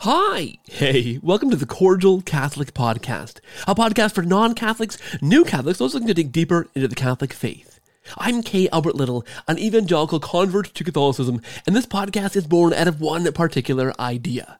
[0.00, 0.54] Hi!
[0.68, 5.94] Hey, welcome to the Cordial Catholic Podcast, a podcast for non Catholics, new Catholics, those
[5.94, 7.78] looking to dig deeper into the Catholic faith.
[8.16, 8.68] I'm K.
[8.70, 13.30] Albert Little, an evangelical convert to Catholicism, and this podcast is born out of one
[13.32, 14.58] particular idea.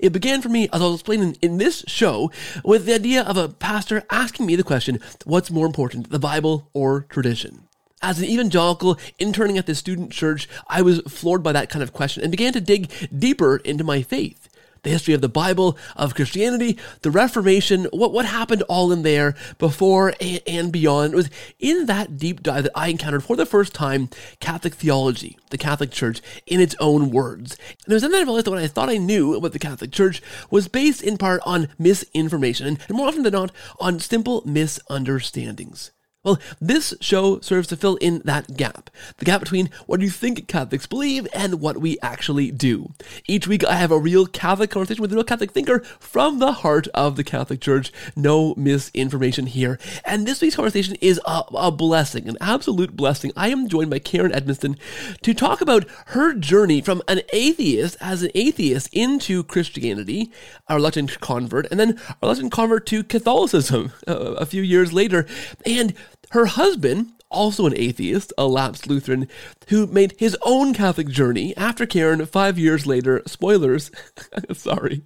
[0.00, 2.30] It began for me, as I'll explain in, in this show,
[2.64, 6.68] with the idea of a pastor asking me the question what's more important, the Bible
[6.74, 7.68] or tradition?
[8.02, 11.92] As an evangelical interning at this student church, I was floored by that kind of
[11.92, 14.48] question and began to dig deeper into my faith
[14.84, 19.34] the history of the Bible, of Christianity, the Reformation, what, what happened all in there
[19.58, 21.12] before and, and beyond.
[21.12, 24.08] It was in that deep dive that I encountered for the first time
[24.40, 27.56] Catholic theology, the Catholic Church, in its own words.
[27.84, 29.58] And it was then that I realized that what I thought I knew about the
[29.58, 34.42] Catholic Church was based in part on misinformation, and more often than not, on simple
[34.46, 35.90] misunderstandings.
[36.24, 38.88] Well, this show serves to fill in that gap.
[39.18, 42.94] The gap between what you think Catholics believe and what we actually do.
[43.26, 46.52] Each week I have a real Catholic conversation with a real Catholic thinker from the
[46.52, 47.92] heart of the Catholic Church.
[48.16, 49.78] No misinformation here.
[50.06, 53.30] And this week's conversation is a, a blessing, an absolute blessing.
[53.36, 54.78] I am joined by Karen Edmisten
[55.20, 60.32] to talk about her journey from an atheist, as an atheist, into Christianity,
[60.68, 65.26] a reluctant convert, and then a reluctant convert to Catholicism uh, a few years later.
[65.66, 65.92] And
[66.34, 69.28] her husband, also an atheist, a lapsed Lutheran,
[69.68, 73.92] who made his own Catholic journey after Karen five years later, spoilers,
[74.52, 75.04] sorry,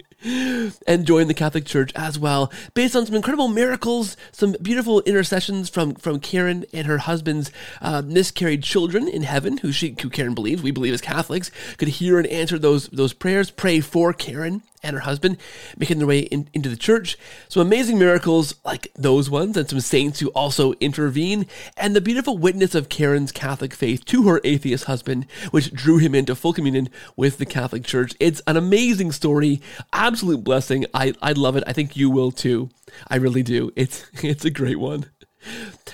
[0.86, 5.68] and joined the Catholic Church as well, based on some incredible miracles, some beautiful intercessions
[5.68, 10.34] from, from Karen and her husband's uh, miscarried children in heaven, who she who Karen
[10.34, 14.62] believes, we believe as Catholics, could hear and answer those those prayers, pray for Karen
[14.82, 15.38] and her husband
[15.76, 17.16] making their way in, into the church.
[17.48, 22.38] Some amazing miracles like those ones, and some saints who also intervene, and the beautiful
[22.38, 26.88] witness of Karen's Catholic faith to her atheist husband, which drew him into full communion
[27.16, 28.14] with the Catholic Church.
[28.20, 29.60] It's an amazing story,
[29.92, 30.86] absolute blessing.
[30.94, 31.64] I, I love it.
[31.66, 32.70] I think you will too.
[33.08, 33.72] I really do.
[33.76, 35.06] It's it's a great one.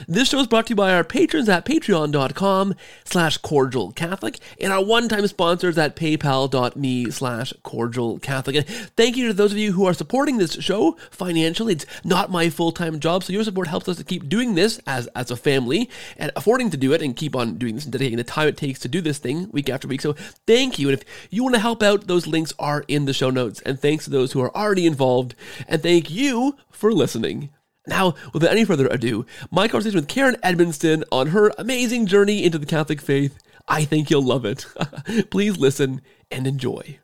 [0.08, 2.74] This show is brought to you by our patrons at patreon.com
[3.04, 8.56] slash cordial Catholic and our one-time sponsors at paypal.me slash cordial Catholic.
[8.56, 11.74] And thank you to those of you who are supporting this show financially.
[11.74, 15.06] It's not my full-time job, so your support helps us to keep doing this as,
[15.08, 18.18] as a family and affording to do it and keep on doing this and dedicating
[18.18, 20.00] the time it takes to do this thing week after week.
[20.00, 20.14] So
[20.46, 20.88] thank you.
[20.88, 23.60] And if you want to help out, those links are in the show notes.
[23.60, 25.34] And thanks to those who are already involved.
[25.68, 27.50] And thank you for listening.
[27.86, 32.58] Now, without any further ado, my conversation with Karen Edmisten on her amazing journey into
[32.58, 33.38] the Catholic faith.
[33.68, 34.66] I think you'll love it.
[35.30, 36.00] Please listen
[36.30, 36.98] and enjoy.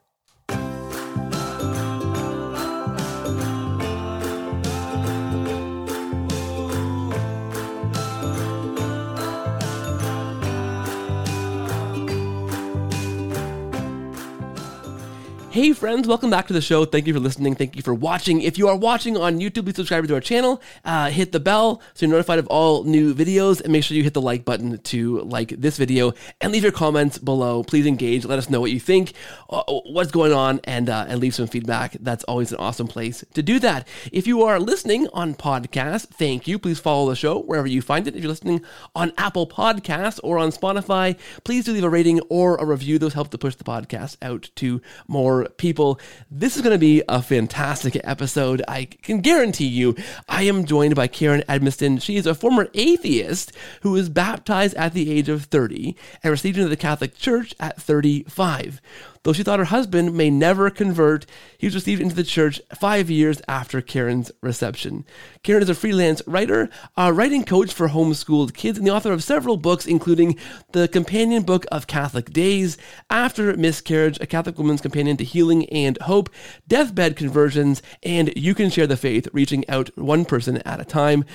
[15.53, 16.85] Hey friends, welcome back to the show.
[16.85, 17.57] Thank you for listening.
[17.57, 18.41] Thank you for watching.
[18.41, 20.63] If you are watching on YouTube, please subscribe to our channel.
[20.85, 24.05] Uh, hit the bell so you're notified of all new videos, and make sure you
[24.05, 27.65] hit the like button to like this video and leave your comments below.
[27.65, 28.25] Please engage.
[28.25, 29.13] Let us know what you think,
[29.51, 31.97] uh, what's going on, and uh, and leave some feedback.
[31.99, 33.89] That's always an awesome place to do that.
[34.13, 36.61] If you are listening on podcast, thank you.
[36.61, 38.15] Please follow the show wherever you find it.
[38.15, 42.55] If you're listening on Apple Podcasts or on Spotify, please do leave a rating or
[42.59, 43.01] a review.
[43.01, 46.01] Those help to push the podcast out to more people.
[46.31, 48.63] This is going to be a fantastic episode.
[48.69, 49.97] I can guarantee you.
[50.29, 52.01] I am joined by Karen Edmisten.
[52.01, 53.53] She is a former atheist
[53.83, 57.81] who was baptized at the age of 30 and received into the Catholic Church at
[57.81, 58.81] 35.
[59.23, 61.27] Though she thought her husband may never convert,
[61.59, 65.05] he was received into the church five years after Karen's reception.
[65.43, 69.23] Karen is a freelance writer, a writing coach for homeschooled kids, and the author of
[69.23, 70.39] several books, including
[70.73, 72.79] the Companion Book of Catholic Days,
[73.11, 76.31] After Miscarriage, A Catholic Woman's Companion to Healing and Hope,
[76.67, 81.27] Deathbed Conversions, and You Can Share the Faith, reaching out one person at a time.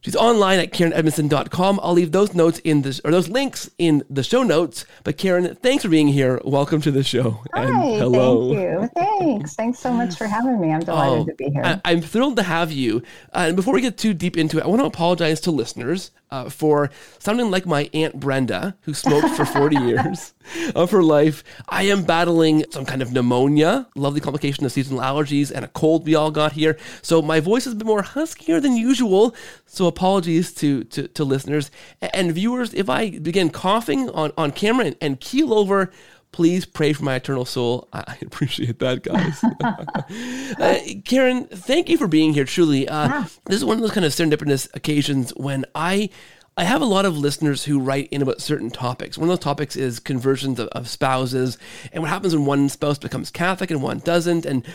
[0.00, 1.80] She's online at KarenEdmisten.com.
[1.82, 4.84] I'll leave those notes in this or those links in the show notes.
[5.02, 6.40] But Karen, thanks for being here.
[6.44, 7.42] Welcome to the show.
[7.52, 8.54] Hi, and hello.
[8.54, 8.90] Thank you.
[8.94, 9.54] Thanks.
[9.56, 10.72] Thanks so much for having me.
[10.72, 11.80] I'm delighted oh, to be here.
[11.84, 13.02] I, am thrilled to have you.
[13.32, 16.12] Uh, and before we get too deep into it, I want to apologize to listeners
[16.30, 20.34] uh, for sounding like my Aunt Brenda, who smoked for 40 years
[20.74, 21.44] of her life.
[21.68, 26.06] I am battling some kind of pneumonia, lovely complication of seasonal allergies, and a cold
[26.06, 26.76] we all got here.
[27.02, 29.34] So my voice is a bit more huskier than usual.
[29.66, 31.70] So apologies to, to, to listeners
[32.00, 35.90] and viewers if I begin coughing on, on camera and, and keel over
[36.32, 37.88] please pray for my eternal soul.
[37.92, 39.42] I appreciate that, guys.
[40.58, 42.44] uh, Karen, thank you for being here.
[42.44, 46.10] Truly, uh, this is one of those kind of serendipitous occasions when I
[46.56, 49.16] I have a lot of listeners who write in about certain topics.
[49.16, 51.56] One of those topics is conversions of, of spouses
[51.92, 54.66] and what happens when one spouse becomes Catholic and one doesn't, and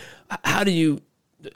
[0.46, 1.02] how do you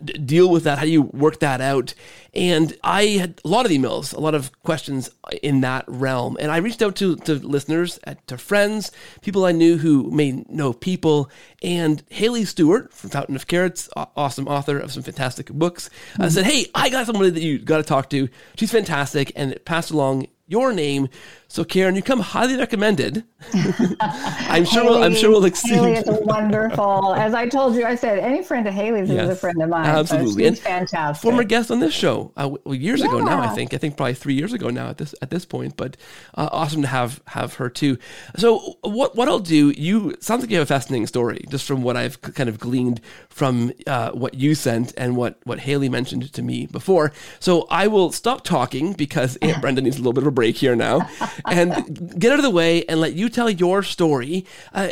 [0.04, 0.78] d- deal with that?
[0.78, 1.94] How do you work that out?
[2.34, 5.10] And I had a lot of emails, a lot of questions
[5.42, 6.38] in that realm.
[6.40, 8.92] And I reached out to, to listeners, uh, to friends,
[9.22, 11.30] people I knew who may know people.
[11.64, 16.24] And Haley Stewart from Fountain of Carrots, awesome author of some fantastic books, mm-hmm.
[16.24, 18.30] uh, said, Hey, I got somebody that you got to talk to.
[18.56, 19.32] She's fantastic.
[19.36, 21.10] And passed along your name.
[21.50, 23.24] So Karen, you come highly recommended.
[23.54, 24.84] I'm sure.
[24.84, 25.76] Haley, we'll, I'm sure we'll exceed.
[25.76, 27.16] Haley is wonderful.
[27.16, 29.70] As I told you, I said any friend of Haley's yes, is a friend of
[29.70, 29.86] mine.
[29.86, 31.22] Absolutely, so and fantastic.
[31.22, 33.08] Former guest on this show uh, years yeah.
[33.08, 33.42] ago now.
[33.42, 33.74] I think.
[33.74, 35.78] I think probably three years ago now at this at this point.
[35.78, 35.96] But
[36.36, 37.98] uh, awesome to have have her too.
[38.36, 39.70] So what what I'll do?
[39.70, 43.00] You sounds like you have a fascinating story just from what I've kind of gleaned
[43.30, 47.14] from uh, what you sent and what what Haley mentioned to me before.
[47.40, 50.58] So I will stop talking because Aunt Brenda needs a little bit of a break
[50.58, 51.08] here now
[51.46, 54.46] and get out of the way and let you tell your story.
[54.74, 54.90] Uh,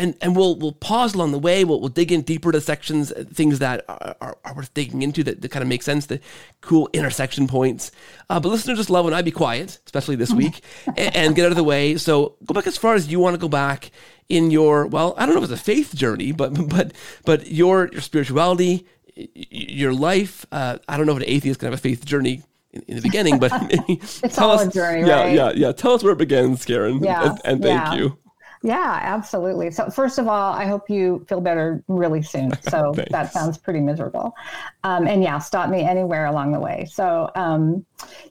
[0.00, 1.62] and, and we'll we'll pause along the way.
[1.62, 5.02] We'll, we'll dig in deeper to sections, uh, things that are, are, are worth digging
[5.02, 6.20] into that, that kind of make sense, the
[6.62, 7.92] cool intersection points.
[8.30, 11.44] Uh, but listeners just love when I be quiet, especially this week, and, and, get
[11.44, 11.96] out of the way.
[11.98, 13.90] So go back as far as you want to go back
[14.30, 16.92] in your well, I don't know if it's a faith journey, but but
[17.26, 20.46] but your your spirituality, your life.
[20.50, 22.42] Uh, I don't know if an atheist can have a faith journey
[22.72, 23.52] in, in the beginning, but
[23.88, 25.34] it's all us, a journey, yeah, right?
[25.34, 27.02] Yeah, yeah, Tell us where it begins, Karen.
[27.02, 27.94] Yeah, and, and thank yeah.
[27.94, 28.18] you.
[28.62, 29.70] Yeah, absolutely.
[29.70, 32.52] So first of all, I hope you feel better really soon.
[32.70, 34.32] So that sounds pretty miserable.
[34.84, 36.86] Um, and yeah, stop me anywhere along the way.
[36.88, 37.84] So um,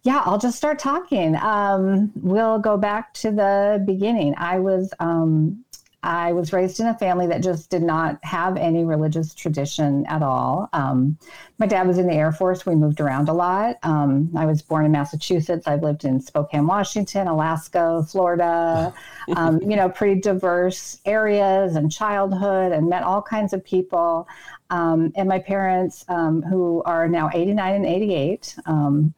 [0.04, 1.36] yeah, I'll just start talking.
[1.36, 4.34] Um, we'll go back to the beginning.
[4.38, 5.66] I was um,
[6.02, 10.24] I was raised in a family that just did not have any religious tradition at
[10.24, 10.70] all.
[10.72, 11.18] Um,
[11.58, 12.66] my dad was in the Air Force.
[12.66, 13.78] We moved around a lot.
[13.84, 15.68] Um, I was born in Massachusetts.
[15.68, 18.94] I've lived in Spokane, Washington, Alaska, Florida,
[19.36, 24.26] um, you know, pretty diverse areas and childhood and met all kinds of people.
[24.70, 29.14] Um, and my parents, um, who are now 89 and 88, um,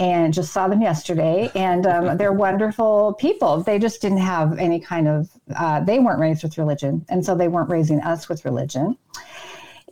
[0.00, 1.50] and just saw them yesterday.
[1.54, 3.62] And um, they're wonderful people.
[3.62, 7.04] They just didn't have any kind of, uh, they weren't raised with religion.
[7.08, 8.96] And so they weren't raising us with religion.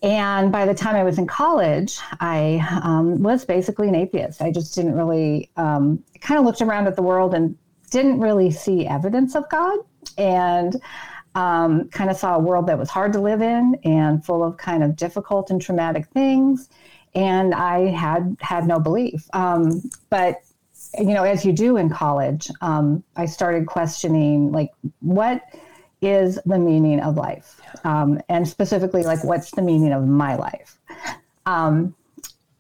[0.03, 4.41] And by the time I was in college, I um, was basically an atheist.
[4.41, 7.57] I just didn't really, um, kind of looked around at the world and
[7.91, 9.79] didn't really see evidence of God.
[10.17, 10.81] And
[11.35, 14.57] um, kind of saw a world that was hard to live in and full of
[14.57, 16.69] kind of difficult and traumatic things
[17.15, 19.27] and I had had no belief.
[19.33, 20.43] Um, but
[20.99, 25.43] you know, as you do in college, um, I started questioning like what
[26.01, 30.79] is the meaning of life, um, and specifically like what's the meaning of my life.
[31.47, 31.95] Um,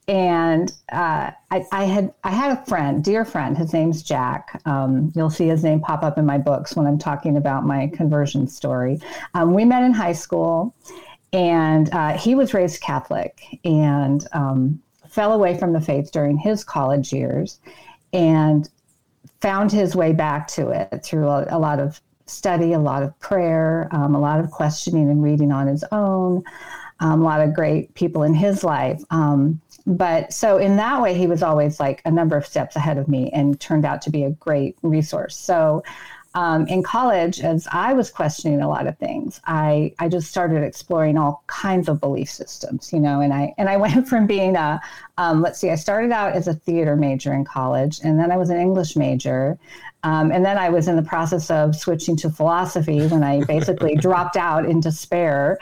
[0.08, 3.56] and uh, I, I, had I had a friend, dear friend.
[3.56, 4.60] His name's Jack.
[4.64, 7.88] Um, you'll see his name pop up in my books when I'm talking about my
[7.88, 9.00] conversion story.
[9.34, 10.74] Um, we met in high school,
[11.32, 16.64] and uh, he was raised Catholic and um, fell away from the faith during his
[16.64, 17.60] college years
[18.12, 18.68] and
[19.40, 23.18] found his way back to it through a, a lot of study, a lot of
[23.20, 26.42] prayer, um, a lot of questioning and reading on his own,
[27.00, 29.02] um, a lot of great people in his life.
[29.10, 32.98] Um, but so in that way, he was always like a number of steps ahead
[32.98, 35.36] of me and turned out to be a great resource.
[35.36, 35.82] So
[36.38, 40.62] um, in college, as I was questioning a lot of things, I, I just started
[40.62, 44.54] exploring all kinds of belief systems, you know, and I and I went from being
[44.54, 44.80] a
[45.16, 48.36] um, let's see, I started out as a theater major in college, and then I
[48.36, 49.58] was an English major,
[50.04, 53.96] um, and then I was in the process of switching to philosophy when I basically
[54.06, 55.58] dropped out in despair,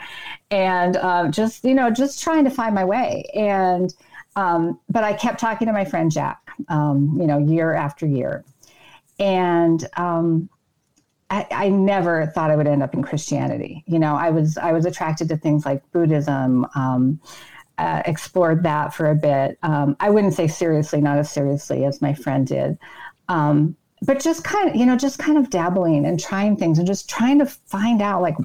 [0.51, 3.95] and um, just you know just trying to find my way and.
[4.35, 8.45] Um, but I kept talking to my friend Jack, um, you know, year after year,
[9.17, 10.47] and um,
[11.29, 13.83] I, I, never thought I would end up in Christianity.
[13.85, 16.65] You know, I was I was attracted to things like Buddhism.
[16.75, 17.19] Um,
[17.77, 19.57] uh, explored that for a bit.
[19.61, 22.77] Um, I wouldn't say seriously, not as seriously as my friend did,
[23.29, 26.87] um, but just kind of you know just kind of dabbling and trying things and
[26.87, 28.35] just trying to find out like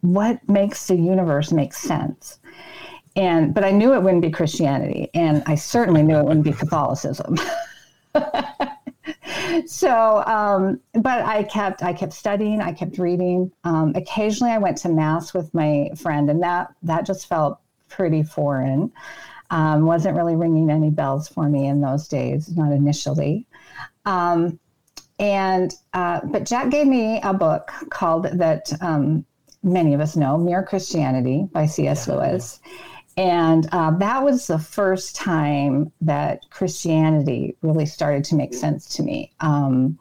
[0.00, 2.38] what makes the universe make sense.
[3.16, 6.52] And but I knew it wouldn't be Christianity, and I certainly knew it wouldn't be
[6.52, 7.36] Catholicism.
[9.66, 13.50] so um, but i kept i kept studying i kept reading.
[13.64, 17.58] Um, occasionally i went to mass with my friend and that that just felt
[17.88, 18.92] pretty foreign.
[19.50, 23.46] Um, wasn't really ringing any bells for me in those days not initially.
[24.04, 24.58] Um,
[25.18, 29.24] and uh, but jack gave me a book called that um,
[29.62, 32.14] many of us know mere christianity by cs yeah.
[32.14, 32.60] lewis
[33.16, 39.02] And uh, that was the first time that Christianity really started to make sense to
[39.02, 39.30] me.
[39.40, 39.98] Um,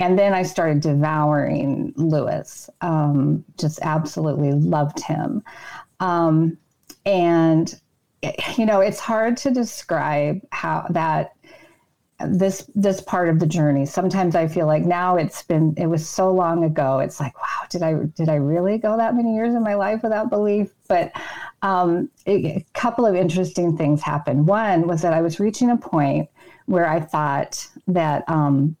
[0.00, 2.70] and then I started devouring Lewis.
[2.80, 5.42] Um, just absolutely loved him.
[6.00, 6.58] Um,
[7.04, 7.80] and
[8.56, 11.34] you know, it's hard to describe how that
[12.26, 13.86] this this part of the journey.
[13.86, 16.98] Sometimes I feel like now it's been it was so long ago.
[16.98, 20.02] It's like, wow, did I did I really go that many years in my life
[20.02, 20.74] without belief?
[20.88, 21.12] But
[21.62, 24.46] um, a couple of interesting things happened.
[24.46, 26.28] One was that I was reaching a point
[26.66, 28.76] where I thought that um,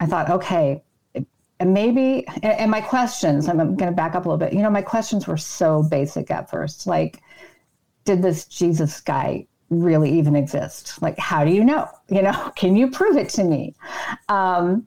[0.00, 0.82] I thought, okay,
[1.64, 4.52] maybe, and my questions, I'm going to back up a little bit.
[4.52, 6.86] You know, my questions were so basic at first.
[6.86, 7.22] Like,
[8.04, 11.00] did this Jesus guy really even exist?
[11.00, 11.88] Like, how do you know?
[12.08, 13.74] You know, can you prove it to me?
[14.28, 14.86] Um,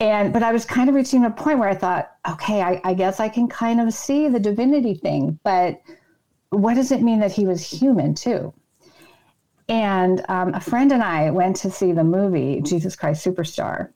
[0.00, 2.94] and, but I was kind of reaching a point where I thought, okay, I, I
[2.94, 5.80] guess I can kind of see the divinity thing, but
[6.50, 8.52] what does it mean that he was human too?
[9.68, 13.90] And um, a friend and I went to see the movie Jesus Christ Superstar.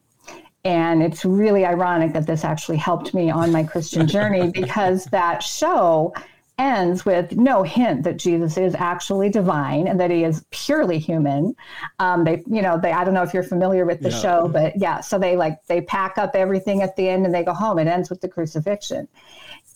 [0.65, 5.43] And it's really ironic that this actually helped me on my Christian journey because that
[5.43, 6.15] show
[6.59, 11.57] ends with no hint that Jesus is actually divine and that he is purely human.
[11.99, 14.19] Um, they, you know, they, I don't know if you're familiar with the yeah.
[14.19, 17.43] show, but yeah, so they like, they pack up everything at the end and they
[17.43, 17.79] go home.
[17.79, 19.09] It ends with the crucifixion.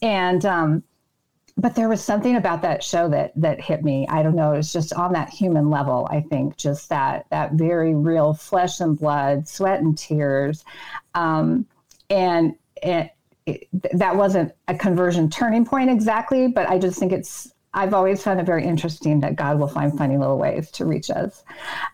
[0.03, 0.85] And, um,
[1.59, 4.07] but there was something about that show that that hit me.
[4.09, 4.53] I don't know.
[4.53, 6.07] It was just on that human level.
[6.11, 10.65] I think just that that very real flesh and blood, sweat and tears,
[11.15, 11.67] um,
[12.11, 13.11] and it,
[13.47, 16.49] it, that wasn't a conversion turning point exactly.
[16.49, 17.53] But I just think it's.
[17.73, 21.11] I've always found it very interesting that God will find funny little ways to reach
[21.11, 21.45] us.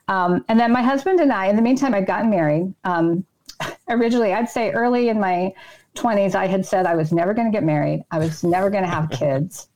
[0.06, 2.72] Um, and then my husband and I, in the meantime, I'd gotten married.
[2.84, 3.24] Um,
[3.88, 5.52] originally, I'd say early in my
[5.94, 8.04] 20s, I had said I was never going to get married.
[8.10, 9.68] I was never going to have kids.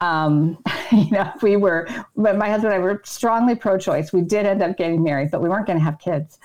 [0.00, 0.58] Um,
[0.92, 1.86] you know, we were,
[2.16, 4.12] but my husband and I were strongly pro-choice.
[4.12, 6.38] We did end up getting married, but we weren't going to have kids.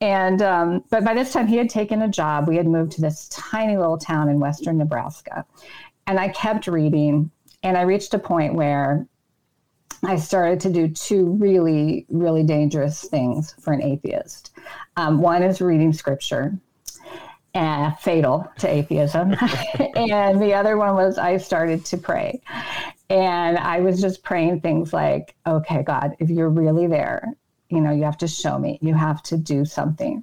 [0.00, 2.48] And um, but by this time, he had taken a job.
[2.48, 5.44] We had moved to this tiny little town in western Nebraska,
[6.06, 7.30] and I kept reading.
[7.62, 9.06] And I reached a point where
[10.04, 14.52] I started to do two really, really dangerous things for an atheist.
[14.96, 16.56] Um, one is reading scripture,
[17.56, 19.32] uh, fatal to atheism.
[19.96, 22.40] and the other one was I started to pray.
[23.08, 27.32] And I was just praying things like, okay, God, if you're really there,
[27.70, 30.22] you know, you have to show me, you have to do something.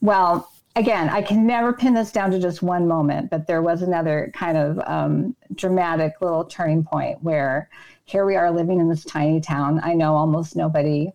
[0.00, 3.82] Well, again, I can never pin this down to just one moment, but there was
[3.82, 7.70] another kind of um, dramatic little turning point where
[8.04, 9.80] here we are living in this tiny town.
[9.82, 11.10] I know almost nobody.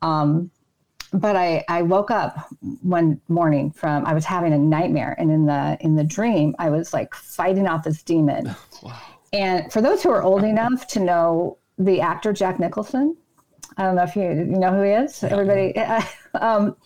[0.00, 0.50] Um,
[1.12, 2.48] but I, I woke up
[2.80, 6.70] one morning from I was having a nightmare and in the in the dream I
[6.70, 8.54] was like fighting off this demon.
[8.82, 8.98] Wow.
[9.32, 13.16] And for those who are old enough to know the actor Jack Nicholson,
[13.76, 15.22] I don't know if you you know who he is.
[15.22, 15.28] Yeah.
[15.28, 15.76] Everybody,
[16.34, 16.76] um,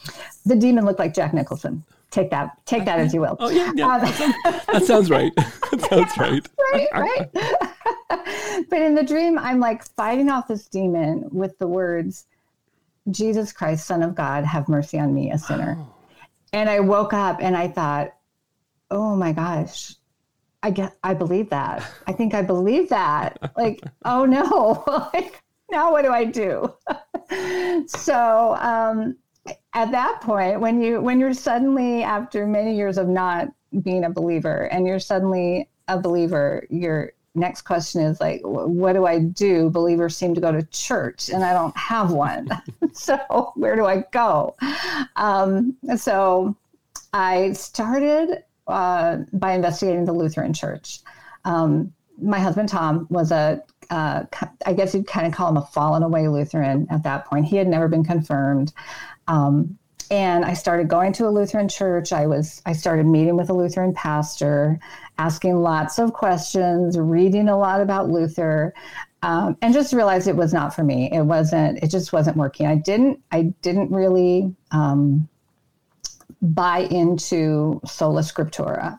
[0.44, 1.82] the demon looked like Jack Nicholson.
[2.10, 3.36] Take that, take that as you will.
[3.40, 3.86] Oh yeah, yeah.
[3.86, 5.32] Um, that, sounds, that sounds right.
[5.36, 6.48] that sounds right.
[6.74, 8.66] right, right.
[8.68, 12.26] but in the dream, I'm like fighting off this demon with the words
[13.10, 15.76] Jesus Christ, Son of God, have mercy on me, a sinner.
[15.78, 15.94] Oh.
[16.52, 18.14] And I woke up and I thought,
[18.90, 19.94] oh my gosh,
[20.62, 21.84] I get, I believe that.
[22.06, 23.52] I think I believe that.
[23.56, 24.84] like, oh no,
[25.14, 26.74] like now what do I do?
[27.86, 29.16] so um,
[29.74, 33.48] at that point, when you when you're suddenly after many years of not
[33.82, 39.06] being a believer and you're suddenly a believer, you're next question is like, what do
[39.06, 39.70] I do?
[39.70, 42.48] Believers seem to go to church and I don't have one.
[42.92, 44.56] so where do I go?
[45.16, 46.56] Um, so
[47.12, 51.00] I started uh, by investigating the Lutheran church.
[51.44, 54.24] Um, my husband Tom was a, uh,
[54.64, 57.44] I guess you'd kind of call him a fallen away Lutheran at that point.
[57.44, 58.72] He had never been confirmed.
[59.28, 59.78] Um,
[60.10, 62.12] and I started going to a Lutheran church.
[62.12, 64.78] I was I started meeting with a Lutheran pastor,
[65.18, 68.74] asking lots of questions, reading a lot about Luther,
[69.22, 71.10] um, and just realized it was not for me.
[71.12, 71.82] It wasn't.
[71.82, 72.66] It just wasn't working.
[72.66, 73.22] I didn't.
[73.32, 75.28] I didn't really um,
[76.42, 78.98] buy into sola scriptura.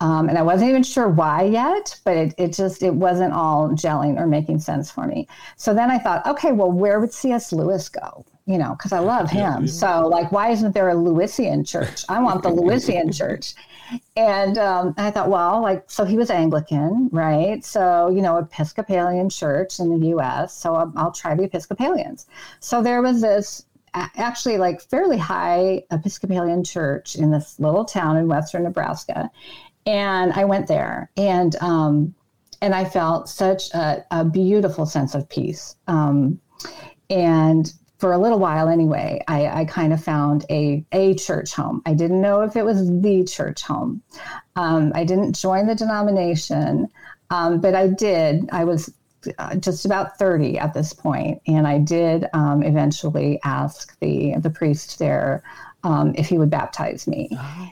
[0.00, 3.70] Um, and I wasn't even sure why yet, but it, it just it wasn't all
[3.70, 5.26] gelling or making sense for me.
[5.56, 7.52] So then I thought, okay, well, where would C.S.
[7.52, 8.26] Lewis go?
[8.46, 9.62] You know, because I love him.
[9.62, 9.66] Yeah.
[9.66, 12.04] So, like, why isn't there a Lewisian church?
[12.08, 13.54] I want the Lewisian church.
[14.16, 17.64] And um, I thought, well, like, so he was Anglican, right?
[17.64, 20.56] So, you know, Episcopalian church in the US.
[20.56, 22.26] So I'll, I'll try the Episcopalians.
[22.60, 28.28] So there was this actually like fairly high Episcopalian church in this little town in
[28.28, 29.30] western Nebraska.
[29.86, 32.14] And I went there and, um,
[32.60, 35.76] and I felt such a, a beautiful sense of peace.
[35.86, 36.40] Um,
[37.08, 37.72] and
[38.06, 41.82] for a little while anyway, I, I, kind of found a, a church home.
[41.86, 44.00] I didn't know if it was the church home.
[44.54, 46.88] Um, I didn't join the denomination,
[47.30, 48.48] um, but I did.
[48.52, 48.94] I was
[49.40, 54.50] uh, just about 30 at this point, and I did um, eventually ask the, the
[54.50, 55.42] priest there
[55.82, 57.28] um, if he would baptize me.
[57.32, 57.70] Oh,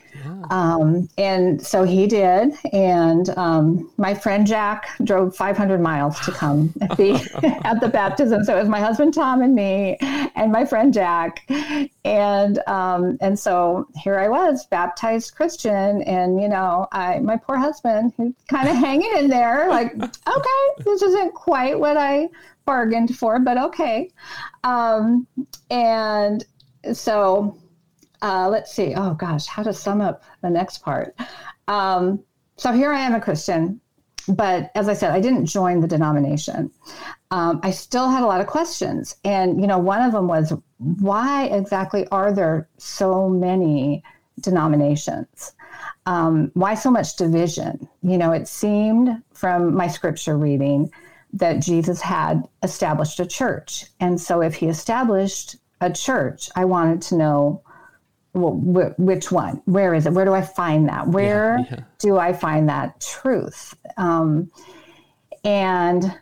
[0.50, 2.52] um, and so he did.
[2.73, 8.45] And um, my friend Jack drove 500 miles to come at the, at the baptism.
[8.45, 9.97] So it was my husband Tom and me,
[10.35, 11.49] and my friend Jack.
[12.04, 17.57] And um, and so here I was, baptized Christian, and you know, I my poor
[17.57, 22.28] husband, who's kind of hanging in there, like, okay, this isn't quite what I
[22.64, 24.11] bargained for, but okay.
[24.64, 25.26] Um,
[25.71, 26.45] and
[26.93, 27.57] so
[28.25, 28.95] uh, let's see.
[28.97, 31.14] Oh gosh, how to sum up the next part.
[31.69, 32.25] Um,
[32.57, 33.83] so here I am a Christian,
[34.28, 36.71] but as I said, I didn't join the denomination.
[37.31, 40.54] Um, I still had a lot of questions, and you know, one of them was,
[40.78, 44.02] why exactly are there so many
[44.40, 45.52] denominations?
[46.07, 47.87] Um, why so much division?
[48.00, 50.90] You know, it seemed from my scripture reading
[51.35, 57.02] that Jesus had established a church, and so if he established a church, I wanted
[57.02, 57.62] to know
[58.35, 59.62] well, wh- which one?
[59.64, 60.12] Where is it?
[60.12, 61.09] Where do I find that?
[61.09, 61.85] Where yeah, yeah.
[61.99, 63.75] do I find that truth?
[63.97, 64.50] Um,
[65.45, 66.19] and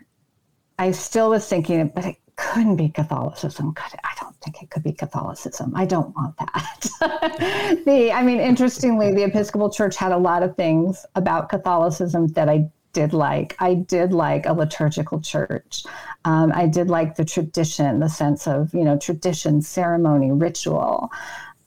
[0.78, 3.72] I still was thinking, but it couldn't be Catholicism.
[3.74, 4.00] Could it?
[4.04, 5.72] I don't think it could be Catholicism.
[5.74, 7.80] I don't want that.
[7.86, 12.48] the, I mean, interestingly, the Episcopal Church had a lot of things about Catholicism that
[12.48, 13.56] I did like.
[13.58, 15.84] I did like a liturgical church.
[16.24, 21.10] Um, I did like the tradition, the sense of you know tradition, ceremony, ritual.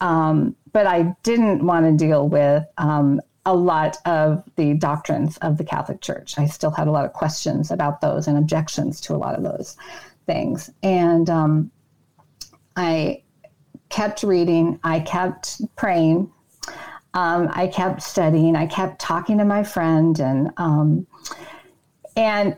[0.02, 5.58] Um, but I didn't want to deal with um, a lot of the doctrines of
[5.58, 6.38] the Catholic Church.
[6.38, 9.44] I still had a lot of questions about those and objections to a lot of
[9.44, 9.78] those
[10.26, 10.70] things.
[10.84, 11.72] And um,
[12.76, 13.24] I
[13.90, 16.32] kept reading, I kept praying,
[17.14, 21.08] um, I kept studying, I kept talking to my friend, and um,
[22.18, 22.58] and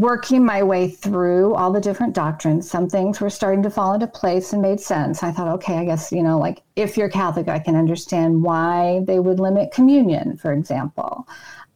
[0.00, 4.06] working my way through all the different doctrines, some things were starting to fall into
[4.06, 5.22] place and made sense.
[5.22, 9.02] I thought, okay, I guess, you know, like if you're Catholic, I can understand why
[9.06, 11.26] they would limit communion, for example.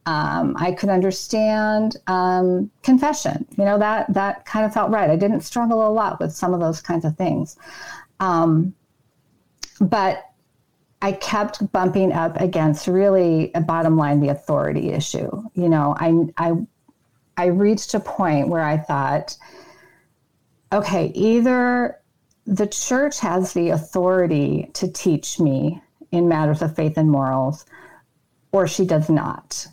[0.07, 3.47] Um, I could understand um, confession.
[3.57, 5.11] You know, that that kind of felt right.
[5.11, 7.57] I didn't struggle a lot with some of those kinds of things.
[8.19, 8.75] Um,
[9.81, 10.25] but
[11.03, 15.31] I kept bumping up against really a bottom line the authority issue.
[15.55, 16.53] You know, I I
[17.41, 19.35] I reached a point where I thought,
[20.75, 21.99] okay, either
[22.45, 25.81] the church has the authority to teach me
[26.13, 27.65] in matters of faith and morals,
[28.53, 29.67] or she does not.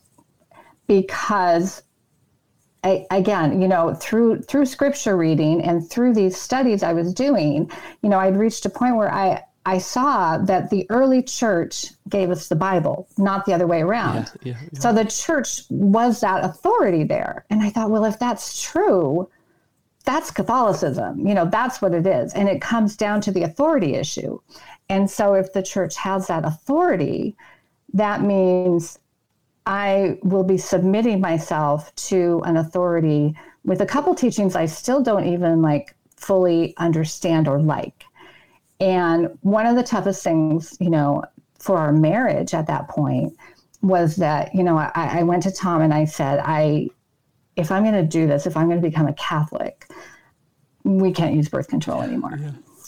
[0.88, 1.84] Because
[2.86, 7.69] I, again, you know, through through scripture reading and through these studies I was doing,
[8.01, 12.32] you know, I'd reached a point where I I saw that the early church gave
[12.32, 14.32] us the Bible, not the other way around.
[14.41, 14.80] Yeah, yeah, yeah.
[14.80, 17.45] So the church was that authority there.
[17.49, 19.30] And I thought, well, if that's true,
[20.06, 21.27] that's Catholicism.
[21.27, 22.34] You know, that's what it is.
[22.34, 24.39] And it comes down to the authority issue.
[24.88, 27.36] And so if the church has that authority,
[27.93, 28.99] that means
[29.65, 35.27] I will be submitting myself to an authority with a couple teachings I still don't
[35.27, 38.06] even like fully understand or like.
[38.80, 41.24] And one of the toughest things, you know,
[41.60, 43.36] for our marriage at that point
[43.82, 46.90] was that, you know, I, I went to Tom and I said, I,
[47.56, 49.88] if I'm going to do this, if I'm going to become a Catholic,
[50.84, 52.40] we can't use birth control anymore.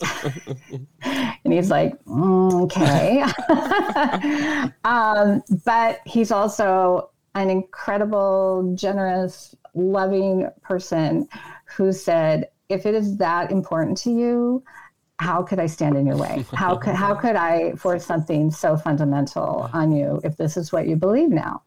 [1.03, 3.23] and he's like, mm, okay.
[4.83, 11.27] um, but he's also an incredible, generous, loving person
[11.65, 14.63] who said, if it is that important to you,
[15.19, 16.45] how could I stand in your way?
[16.53, 20.87] How could how could I force something so fundamental on you if this is what
[20.87, 21.61] you believe now?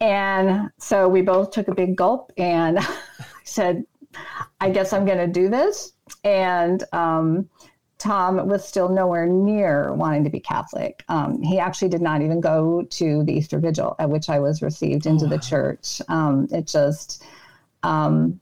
[0.00, 2.78] And so we both took a big gulp and
[3.44, 3.84] said,
[4.60, 5.92] I guess I'm going to do this.
[6.24, 7.48] And um,
[7.96, 11.04] Tom was still nowhere near wanting to be Catholic.
[11.08, 14.62] Um, he actually did not even go to the Easter Vigil at which I was
[14.62, 15.36] received into oh, wow.
[15.36, 16.02] the church.
[16.08, 17.24] Um, it just,
[17.82, 18.38] um,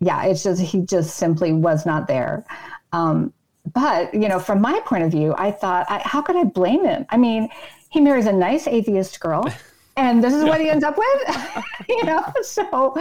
[0.00, 2.44] yeah, it's just, he just simply was not there.
[2.92, 3.32] Um,
[3.72, 6.84] but you know from my point of view i thought I, how could i blame
[6.84, 7.06] him?
[7.10, 7.48] I mean
[7.90, 9.44] he marries a nice atheist girl
[9.96, 12.24] and this is what he ends up with you know?
[12.42, 12.94] So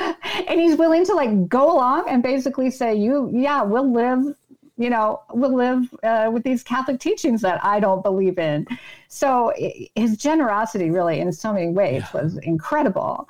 [0.48, 4.36] and he's willing to like go along and basically say you yeah we'll live
[4.78, 8.66] you know we'll live uh, with these catholic teachings that i don't believe in.
[9.10, 9.54] So
[9.96, 12.22] his generosity really in so many ways yeah.
[12.22, 13.28] was incredible.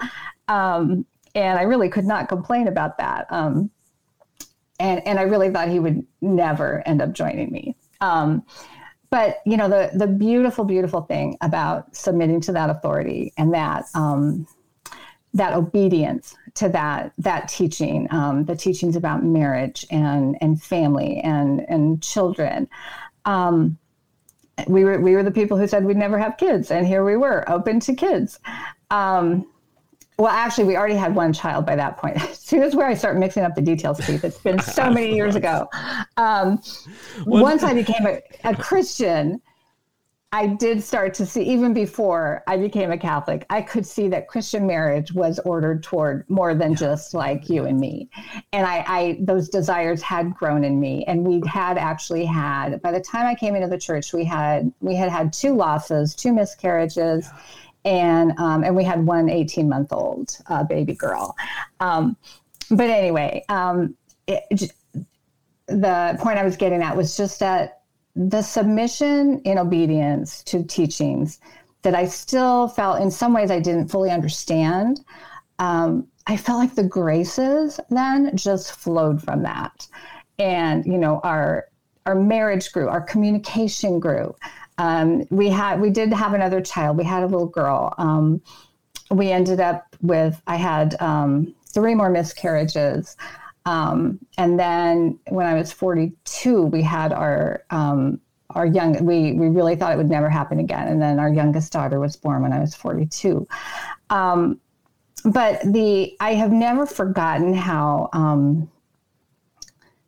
[0.48, 3.28] Um, and I really could not complain about that.
[3.30, 3.72] Um,
[4.80, 7.76] and and I really thought he would never end up joining me.
[8.02, 8.44] Um,
[9.10, 13.86] but you know the the beautiful beautiful thing about submitting to that authority and that
[13.96, 14.48] um,
[15.34, 21.66] that obedience to that that teaching um, the teachings about marriage and and family and
[21.70, 22.68] and children
[23.26, 23.78] um,
[24.68, 27.18] we were we were the people who said we'd never have kids and here we
[27.18, 28.40] were open to kids
[28.92, 29.46] um,
[30.20, 32.20] well, actually, we already had one child by that point.
[32.34, 34.26] See, this is where I start mixing up the details, Keith.
[34.26, 35.70] It's been so many years ago.
[36.18, 36.62] Um,
[37.26, 39.42] once I became a, a Christian,
[40.34, 44.28] I did start to see, even before I became a Catholic, I could see that
[44.28, 48.10] Christian marriage was ordered toward more than just like you and me.
[48.52, 51.06] And I, I, those desires had grown in me.
[51.06, 54.72] And we had actually had, by the time I came into the church, we had,
[54.82, 57.30] we had had two losses, two miscarriages.
[57.32, 57.40] Yeah
[57.90, 61.36] and um, and we had one 18 month old uh, baby girl.
[61.80, 62.16] Um,
[62.70, 63.96] but anyway, um,
[64.28, 64.72] it,
[65.66, 67.82] the point I was getting at was just that
[68.16, 71.40] the submission in obedience to teachings
[71.82, 75.00] that I still felt in some ways I didn't fully understand.
[75.58, 79.88] Um, I felt like the graces then just flowed from that,
[80.38, 81.66] and you know our
[82.06, 84.36] our marriage grew, our communication grew.
[84.80, 86.98] Um, we had we did have another child.
[86.98, 87.94] We had a little girl.
[87.98, 88.42] Um,
[89.12, 93.18] we ended up with I had um, three more miscarriages,
[93.66, 99.06] um, and then when I was 42, we had our um, our young.
[99.06, 102.16] We we really thought it would never happen again, and then our youngest daughter was
[102.16, 103.46] born when I was 42.
[104.10, 104.62] Um,
[105.26, 108.10] but the I have never forgotten how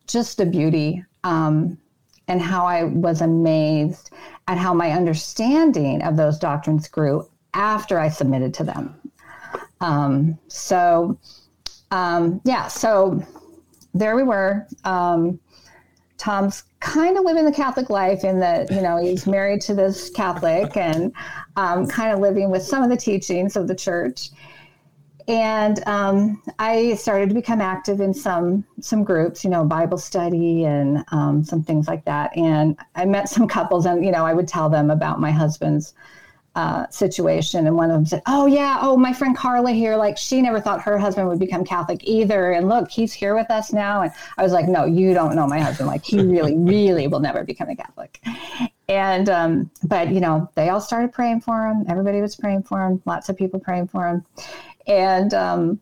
[0.07, 1.77] just the beauty um,
[2.27, 4.11] and how I was amazed
[4.51, 8.99] at how my understanding of those doctrines grew after I submitted to them.
[9.79, 11.17] Um, so,
[11.91, 13.25] um, yeah, so
[13.93, 14.67] there we were.
[14.83, 15.39] Um,
[16.17, 20.09] Tom's kind of living the Catholic life in that, you know, he's married to this
[20.09, 21.13] Catholic and
[21.55, 24.31] um, kind of living with some of the teachings of the church
[25.31, 30.65] and um, I started to become active in some some groups, you know, Bible study
[30.65, 32.35] and um, some things like that.
[32.35, 35.93] And I met some couples, and you know, I would tell them about my husband's
[36.55, 40.17] uh, situation, and one of them said, "Oh yeah, oh my friend Carla here, like
[40.17, 43.71] she never thought her husband would become Catholic either, and look, he's here with us
[43.71, 45.87] now." And I was like, "No, you don't know my husband.
[45.87, 48.21] Like he really, really will never become a Catholic."
[48.89, 51.85] And um, but you know, they all started praying for him.
[51.87, 53.01] Everybody was praying for him.
[53.05, 54.25] Lots of people praying for him
[54.87, 55.81] and um,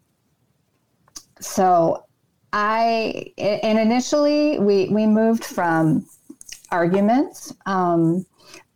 [1.40, 2.06] so
[2.54, 6.06] I and initially we we moved from
[6.72, 8.26] arguments um,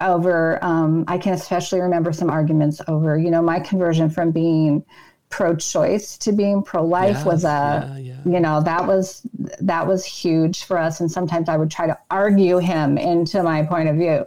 [0.01, 0.63] over.
[0.63, 4.85] Um, I can especially remember some arguments over you know my conversion from being
[5.33, 8.17] pro-choice to being pro-life yes, was a yeah, yeah.
[8.23, 9.25] you know that was
[9.59, 10.99] that was huge for us.
[10.99, 14.25] And sometimes i would try to argue him into my point of view.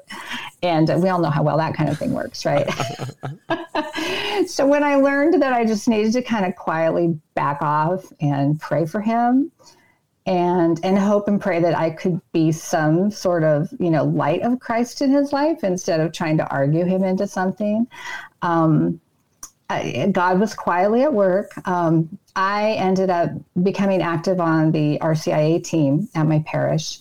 [0.65, 2.69] And we all know how well that kind of thing works right?
[4.49, 8.61] So when i learned that i just needed to kind of quietly back off and
[8.61, 9.51] pray for him
[10.27, 14.43] and and hope and pray that i could be some sort of you know light
[14.43, 17.87] of christ in his life instead of trying to argue him into something
[18.43, 19.01] um,
[19.69, 21.51] God was quietly at work.
[21.67, 23.31] Um, I ended up
[23.63, 27.01] becoming active on the RCIA team at my parish.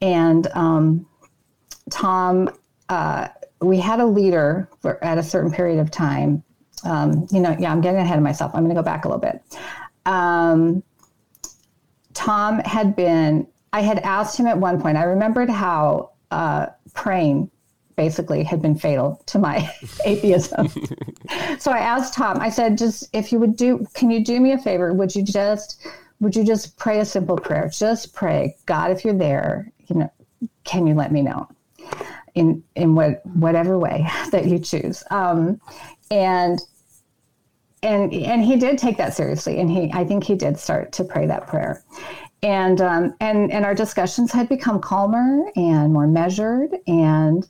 [0.00, 1.06] And um,
[1.90, 2.50] Tom,
[2.88, 3.28] uh,
[3.60, 6.42] we had a leader for, at a certain period of time.
[6.84, 8.50] Um, you know, yeah, I'm getting ahead of myself.
[8.54, 9.40] I'm going to go back a little bit.
[10.04, 10.82] Um,
[12.12, 17.51] Tom had been, I had asked him at one point, I remembered how uh, praying
[17.96, 19.70] basically had been fatal to my
[20.04, 20.68] atheism.
[21.58, 24.52] so I asked Tom, I said, just if you would do, can you do me
[24.52, 24.92] a favor?
[24.92, 25.86] Would you just,
[26.20, 27.68] would you just pray a simple prayer?
[27.72, 30.12] Just pray, God, if you're there, you know,
[30.64, 31.48] can you let me know
[32.34, 35.02] in, in what, whatever way that you choose.
[35.10, 35.60] Um,
[36.10, 36.60] and,
[37.82, 39.58] and, and he did take that seriously.
[39.58, 41.82] And he, I think he did start to pray that prayer
[42.42, 47.48] and um, and and our discussions had become calmer and more measured and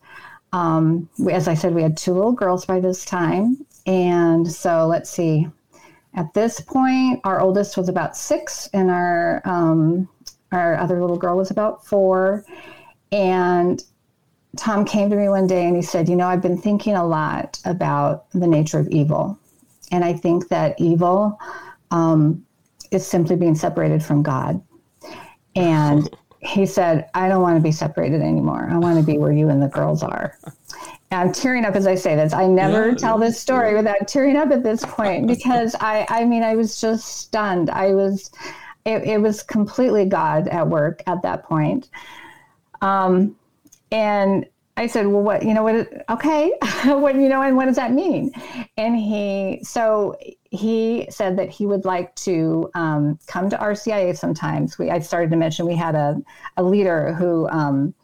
[0.53, 3.65] um, as I said, we had two little girls by this time.
[3.87, 5.49] And so let's see.
[6.15, 10.09] At this point, our oldest was about six, and our um,
[10.53, 12.45] our other little girl was about four.
[13.11, 13.83] And
[14.57, 17.07] Tom came to me one day and he said, "You know, I've been thinking a
[17.07, 19.39] lot about the nature of evil,
[19.91, 21.39] and I think that evil
[21.91, 22.45] um,
[22.91, 24.63] is simply being separated from God."
[25.57, 28.69] And he said, I don't want to be separated anymore.
[28.71, 30.39] I want to be where you and the girls are.
[31.13, 32.33] I'm tearing up as I say this.
[32.33, 36.25] I never yeah, tell this story without tearing up at this point because I, I
[36.25, 37.71] mean, I was just stunned.
[37.71, 38.31] I was,
[38.85, 41.91] it, it was completely God at work at that point.
[42.81, 43.37] Um,
[43.93, 44.47] and
[44.77, 46.53] I said, well, what, you know, what, okay,
[46.85, 48.33] what, you know, and what does that mean?
[48.77, 50.17] And he, so
[50.51, 54.79] he said that he would like to um, come to RCIA sometimes.
[54.79, 56.17] We, I started to mention we had a,
[56.57, 57.95] a leader who um,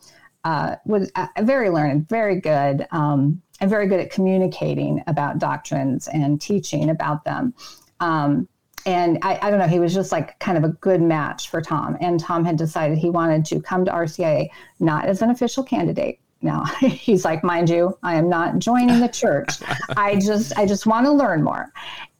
[0.45, 6.07] uh, was uh, very learned, very good, um, and very good at communicating about doctrines
[6.09, 7.55] and teaching about them.
[8.01, 8.49] Um,
[8.87, 11.61] and I, I, don't know, he was just like kind of a good match for
[11.61, 11.97] Tom.
[12.01, 14.49] And Tom had decided he wanted to come to RCIA
[14.81, 19.09] not as an official candidate, now he's like mind you i am not joining the
[19.09, 19.51] church.
[19.97, 21.73] I just i just want to learn more.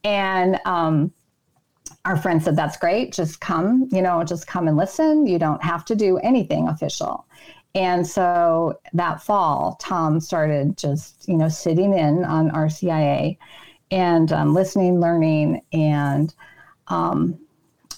[0.03, 1.11] And um,
[2.05, 3.11] our friend said that's great.
[3.13, 5.25] Just come you know just come and listen.
[5.27, 7.25] You don't have to do anything official.
[7.75, 13.37] And so that fall tom started just you know sitting in on rcia
[13.91, 15.61] and um, listening learning.
[15.73, 16.33] And
[16.87, 17.39] um,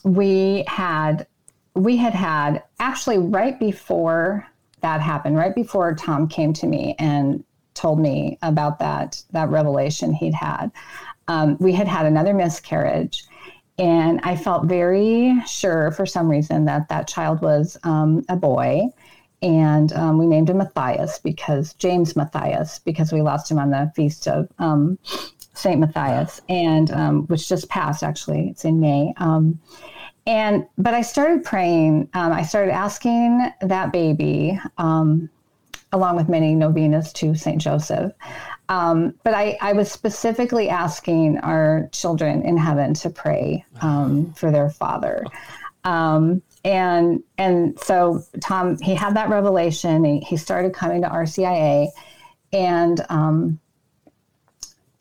[0.03, 1.27] we had
[1.73, 4.47] we had had actually right before
[4.81, 10.13] that happened right before Tom came to me and told me about that that revelation
[10.13, 10.71] he'd had.
[11.27, 13.23] Um, we had had another miscarriage,
[13.77, 18.87] and I felt very sure for some reason that that child was um, a boy.
[19.43, 23.91] And um, we named him Matthias because James Matthias, because we lost him on the
[23.95, 24.99] feast of um,
[25.55, 28.49] Saint Matthias, and um, which just passed actually.
[28.49, 29.13] It's in May.
[30.27, 32.09] And but I started praying.
[32.13, 35.29] Um, I started asking that baby, um,
[35.91, 38.13] along with many novenas to Saint Joseph.
[38.69, 44.49] Um, but I, I, was specifically asking our children in heaven to pray um, for
[44.49, 45.25] their father.
[45.83, 50.05] Um, and and so Tom he had that revelation.
[50.05, 51.87] He, he started coming to RCIA,
[52.53, 53.59] and um,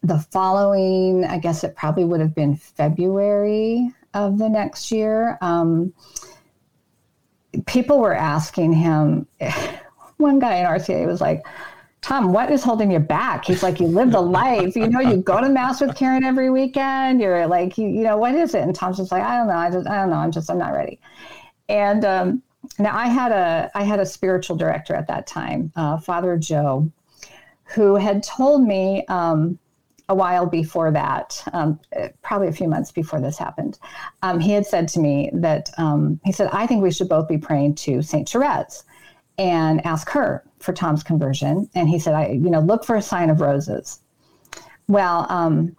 [0.02, 5.92] the following, I guess it probably would have been February of the next year, um,
[7.66, 9.26] people were asking him.
[10.16, 11.46] One guy in RCIA was like,
[12.02, 13.44] Tom, what is holding you back?
[13.44, 14.74] He's like, you live the life.
[14.74, 17.20] You know, you go to mass with Karen every weekend.
[17.20, 18.62] You're like, you, you know, what is it?
[18.62, 19.54] And Tom's just like, I don't know.
[19.54, 20.16] I just, I don't know.
[20.16, 20.98] I'm just, I'm not ready.
[21.68, 22.42] And um,
[22.78, 26.90] now I had a, I had a spiritual director at that time, uh, Father Joe,
[27.64, 29.58] who had told me um,
[30.10, 31.78] a while before that, um,
[32.20, 33.78] probably a few months before this happened,
[34.22, 37.28] um, he had said to me that um, he said, I think we should both
[37.28, 38.28] be praying to St.
[38.28, 38.82] Therese
[39.38, 41.70] and ask her for Tom's conversion.
[41.76, 44.00] And he said, I, you know, look for a sign of roses.
[44.88, 45.76] Well, um,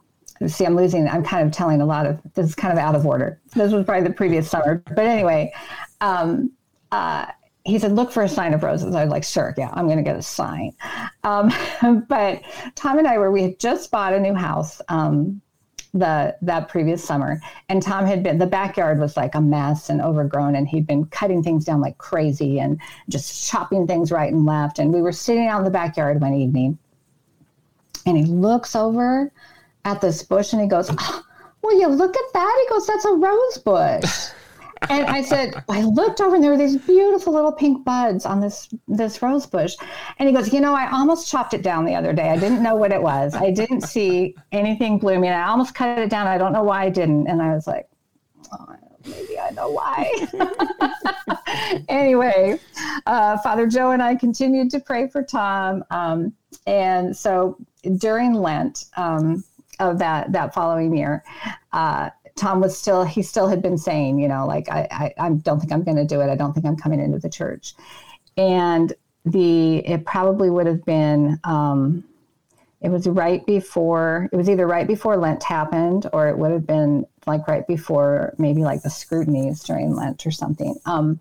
[0.48, 2.96] see, I'm losing, I'm kind of telling a lot of, this is kind of out
[2.96, 3.38] of order.
[3.54, 4.82] This was probably the previous summer.
[4.96, 5.54] But anyway,
[6.00, 6.54] um,
[6.94, 7.26] uh,
[7.64, 8.96] he said, look for a sign of roses.
[8.96, 10.74] I was like, sure, yeah, I'm going to get a sign.
[11.24, 11.52] Um,
[12.10, 12.42] but
[12.76, 15.42] Tom and I were, we had just bought a new house um,
[15.94, 17.40] the that previous summer.
[17.70, 20.56] And Tom had been, the backyard was like a mess and overgrown.
[20.56, 24.80] And he'd been cutting things down like crazy and just chopping things right and left.
[24.80, 26.78] And we were sitting out in the backyard one evening.
[28.06, 29.32] And he looks over
[29.86, 31.24] at this bush and he goes, oh,
[31.62, 32.64] Will you look at that?
[32.64, 34.32] He goes, That's a rose bush.
[34.90, 38.40] And I said, I looked over and there were these beautiful little pink buds on
[38.40, 39.76] this this rose bush.
[40.18, 42.30] And he goes, you know, I almost chopped it down the other day.
[42.30, 43.36] I didn't know what it was.
[43.36, 45.30] I didn't see anything blooming.
[45.30, 46.28] I almost cut it down.
[46.28, 47.28] I don't know why I didn't.
[47.28, 47.88] And I was like,
[48.52, 50.10] oh, maybe I know why.
[51.90, 52.60] anyway,
[53.06, 55.84] uh, Father Joe and I continued to pray for Tom.
[55.92, 56.34] Um,
[56.66, 57.58] and so
[57.98, 59.44] during Lent um,
[59.80, 61.24] of that that following year.
[61.72, 65.30] Uh, Tom was still, he still had been saying, you know, like, I, I, I
[65.30, 66.30] don't think I'm going to do it.
[66.30, 67.74] I don't think I'm coming into the church.
[68.38, 68.94] And
[69.26, 72.04] the, it probably would have been, um,
[72.80, 76.66] it was right before, it was either right before Lent happened or it would have
[76.66, 80.76] been like right before maybe like the scrutinies during Lent or something.
[80.86, 81.20] Um,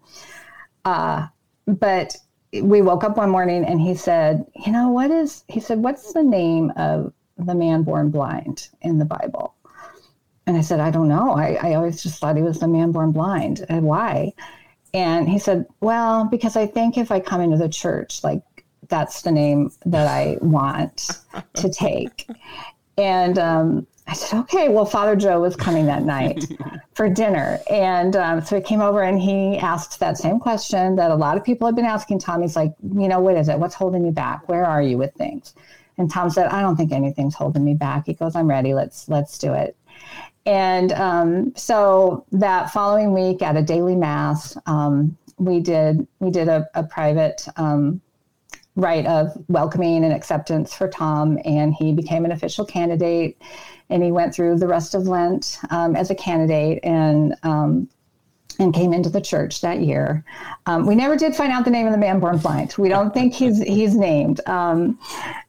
[0.86, 1.26] uh,
[1.66, 2.16] but
[2.52, 6.14] we woke up one morning and he said, you know, what is, he said, what's
[6.14, 9.54] the name of the man born blind in the Bible?
[10.50, 11.30] And I said, I don't know.
[11.30, 13.64] I, I always just thought he was the man born blind.
[13.68, 14.32] And why?
[14.92, 18.42] And he said, Well, because I think if I come into the church, like
[18.88, 21.20] that's the name that I want
[21.54, 22.28] to take.
[22.98, 26.44] And um, I said, okay, well, Father Joe was coming that night
[26.94, 27.60] for dinner.
[27.70, 31.36] And um, so he came over and he asked that same question that a lot
[31.36, 32.42] of people have been asking Tom.
[32.42, 33.56] He's like, you know, what is it?
[33.56, 34.48] What's holding you back?
[34.48, 35.54] Where are you with things?
[35.96, 38.06] And Tom said, I don't think anything's holding me back.
[38.06, 38.74] He goes, I'm ready.
[38.74, 39.76] Let's let's do it.
[40.46, 46.48] And um, so that following week at a daily mass, um, we did we did
[46.48, 48.00] a, a private um,
[48.76, 53.40] rite of welcoming and acceptance for Tom, and he became an official candidate.
[53.90, 57.88] And he went through the rest of Lent um, as a candidate and um,
[58.58, 60.24] and came into the church that year.
[60.66, 62.74] Um, we never did find out the name of the man born blind.
[62.78, 64.98] We don't think he's he's named, um,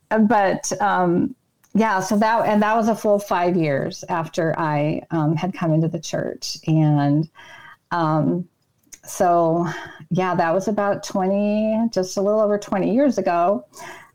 [0.09, 1.35] but um,
[1.73, 1.99] yeah.
[1.99, 5.87] So that and that was a full five years after I um, had come into
[5.87, 7.29] the church, and
[7.91, 8.47] um,
[9.03, 9.67] so
[10.09, 13.65] yeah, that was about twenty, just a little over twenty years ago.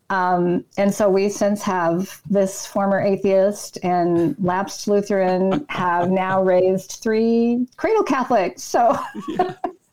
[0.09, 7.01] Um, and so we since have this former atheist and lapsed Lutheran have now raised
[7.03, 8.63] three cradle Catholics.
[8.63, 8.97] So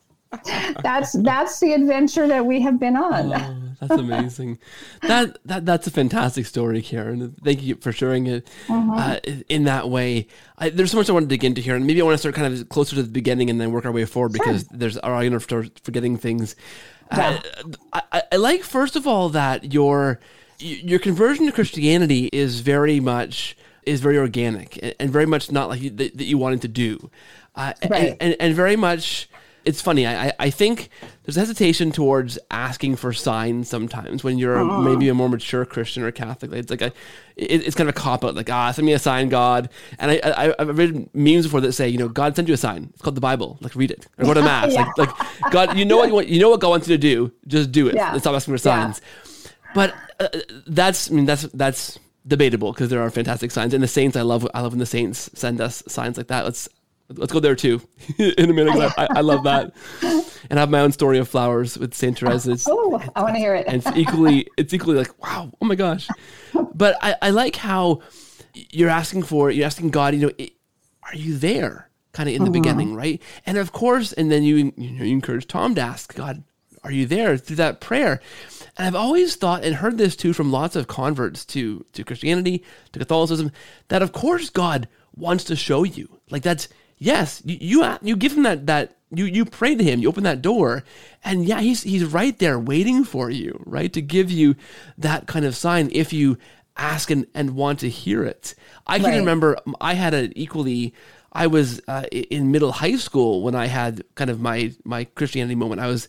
[0.82, 3.32] that's that's the adventure that we have been on.
[3.32, 4.58] Oh, that's amazing.
[5.02, 7.34] that that that's a fantastic story, Karen.
[7.44, 8.90] Thank you for sharing it mm-hmm.
[8.90, 9.18] uh,
[9.48, 10.28] in that way.
[10.58, 12.18] I, there's so much I want to dig into here, and maybe I want to
[12.18, 14.78] start kind of closer to the beginning and then work our way forward because sure.
[14.78, 16.56] there's are I going to start forgetting things.
[17.12, 17.40] Yeah.
[17.92, 20.20] Uh, I, I like first of all that your
[20.58, 25.82] your conversion to Christianity is very much is very organic and very much not like
[25.96, 27.10] that, that you wanted to do,
[27.54, 28.10] uh, right.
[28.12, 29.28] and, and, and very much
[29.64, 30.06] it's funny.
[30.06, 30.88] I, I think
[31.22, 34.82] there's hesitation towards asking for signs sometimes when you're uh-huh.
[34.82, 36.52] maybe a more mature Christian or Catholic.
[36.52, 36.92] It's like a,
[37.36, 38.34] it, it's kind of a cop out.
[38.34, 39.70] Like ah, send me a sign, God.
[39.98, 42.58] And I, I have read memes before that say, you know, God sent you a
[42.58, 42.90] sign.
[42.92, 43.58] It's called the Bible.
[43.60, 44.72] Like read it or go to mass.
[44.72, 44.90] yeah.
[44.96, 46.28] Like like God, you know what you want.
[46.28, 47.32] You know what God wants you to do.
[47.46, 47.94] Just do it.
[47.94, 48.16] Yeah.
[48.18, 49.00] stop asking for signs.
[49.00, 49.50] Yeah.
[49.74, 50.28] But uh,
[50.66, 54.16] that's I mean that's that's debatable because there are fantastic signs and the saints.
[54.16, 56.44] I love I love when the saints send us signs like that.
[56.44, 56.68] Let's
[57.08, 57.80] let's go there too
[58.18, 58.92] in a minute.
[58.96, 62.66] I, I, love that, and I have my own story of flowers with Saint Teresa's.
[62.70, 63.66] Oh, I want to hear it.
[63.66, 66.08] and it's equally, it's equally like wow, oh my gosh.
[66.74, 68.02] But I, I like how
[68.54, 70.46] you're asking for, you're asking God, you know,
[71.02, 71.90] are you there?
[72.12, 72.52] Kind of in the mm-hmm.
[72.52, 73.20] beginning, right?
[73.44, 76.44] And of course, and then you, you, know, you encourage Tom to ask God,
[76.84, 78.20] are you there through that prayer?
[78.76, 82.62] And I've always thought and heard this too from lots of converts to to Christianity,
[82.92, 83.50] to Catholicism,
[83.88, 84.86] that of course God
[85.16, 86.20] wants to show you.
[86.30, 90.00] Like that's yes, you you, you give him that that you you pray to him,
[90.00, 90.84] you open that door,
[91.24, 94.56] and yeah, he's he's right there waiting for you, right, to give you
[94.98, 96.38] that kind of sign if you
[96.76, 98.54] ask and, and want to hear it.
[98.86, 99.18] I can right.
[99.18, 100.94] remember I had an equally
[101.32, 105.54] I was uh, in middle high school when I had kind of my my Christianity
[105.54, 105.80] moment.
[105.80, 106.08] I was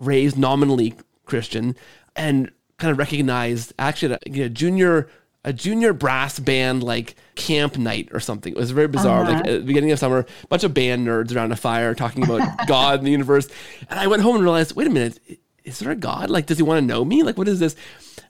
[0.00, 0.94] raised nominally
[1.24, 1.76] Christian
[2.16, 5.08] and kind of recognized actually a junior
[5.44, 8.52] a junior brass band like camp night or something.
[8.52, 9.22] It was very bizarre.
[9.22, 9.32] Uh-huh.
[9.32, 12.24] Like at the beginning of summer, a bunch of band nerds around a fire talking
[12.24, 13.48] about God and the universe.
[13.90, 15.20] And I went home and realized, wait a minute,
[15.64, 16.30] is there a God?
[16.30, 17.22] Like, does he want to know me?
[17.22, 17.76] Like, what is this?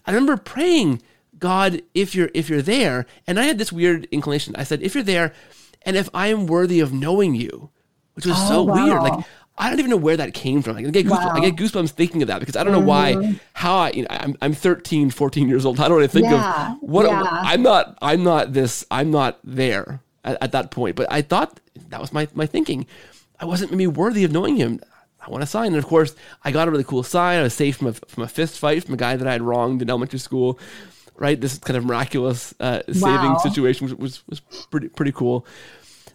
[0.06, 1.02] I remember praying,
[1.38, 4.54] God, if you're if you're there, and I had this weird inclination.
[4.56, 5.32] I said, if you're there,
[5.82, 7.70] and if I am worthy of knowing you,
[8.14, 8.74] which was oh, so wow.
[8.74, 9.02] weird.
[9.02, 9.24] Like
[9.56, 10.76] I don't even know where that came from.
[10.76, 11.30] I get, wow.
[11.32, 13.22] I get goosebumps thinking of that because I don't know mm-hmm.
[13.22, 15.78] why, how I, you know, I'm, I'm 13, 14 years old.
[15.78, 16.72] I don't really think yeah.
[16.72, 17.22] of what, yeah.
[17.24, 20.96] I'm not, I'm not this, I'm not there at, at, that point.
[20.96, 22.86] But I thought that was my, my thinking.
[23.38, 24.80] I wasn't maybe worthy of knowing him.
[25.20, 25.68] I want a sign.
[25.68, 27.38] And of course, I got a really cool sign.
[27.38, 29.42] I was saved from a, from a fist fight from a guy that I had
[29.42, 30.58] wronged in elementary school.
[31.16, 31.40] Right.
[31.40, 32.92] This kind of miraculous uh, wow.
[32.92, 34.40] saving situation was, was, was
[34.70, 35.46] pretty, pretty cool.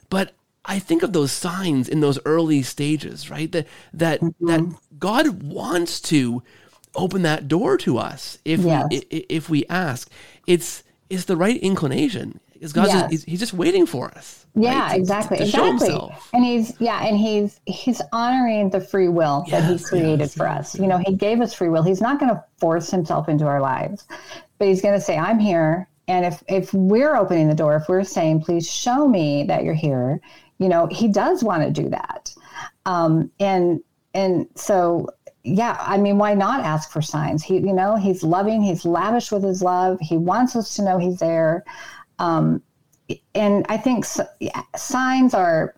[0.09, 0.33] But
[0.69, 3.51] I think of those signs in those early stages, right?
[3.51, 4.45] That that mm-hmm.
[4.45, 4.61] that
[4.99, 6.43] God wants to
[6.93, 8.87] open that door to us if yes.
[8.89, 10.09] we if we ask.
[10.45, 13.09] It's it's the right inclination because God yes.
[13.09, 14.45] he's, he's, just waiting for us.
[14.53, 14.99] Yeah, right?
[14.99, 16.15] exactly, to, to exactly.
[16.33, 20.47] And he's yeah, and he's he's honoring the free will yes, that he created for
[20.47, 20.77] us.
[20.77, 21.81] You know, he gave us free will.
[21.81, 24.05] He's not going to force himself into our lives,
[24.59, 27.89] but he's going to say, "I'm here." And if if we're opening the door, if
[27.89, 30.21] we're saying, "Please show me that you're here,"
[30.59, 32.33] you know he does want to do that.
[32.85, 33.81] Um, and
[34.13, 35.07] and so
[35.43, 37.43] yeah i mean why not ask for signs?
[37.43, 39.99] He you know he's loving he's lavish with his love.
[40.01, 41.63] He wants us to know he's there.
[42.19, 42.61] Um,
[43.33, 44.05] and i think
[44.39, 45.75] yeah, signs are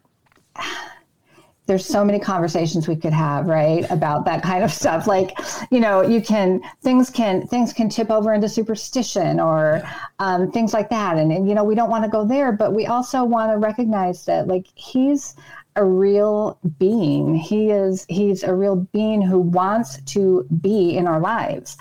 [1.67, 5.07] there's so many conversations we could have right about that kind of stuff.
[5.07, 5.37] Like
[5.71, 9.81] you know you can things can things can tip over into superstition or
[10.19, 11.17] um, things like that.
[11.17, 13.57] And, and you know we don't want to go there but we also want to
[13.57, 15.35] recognize that like he's
[15.75, 17.35] a real being.
[17.35, 21.77] He is he's a real being who wants to be in our lives.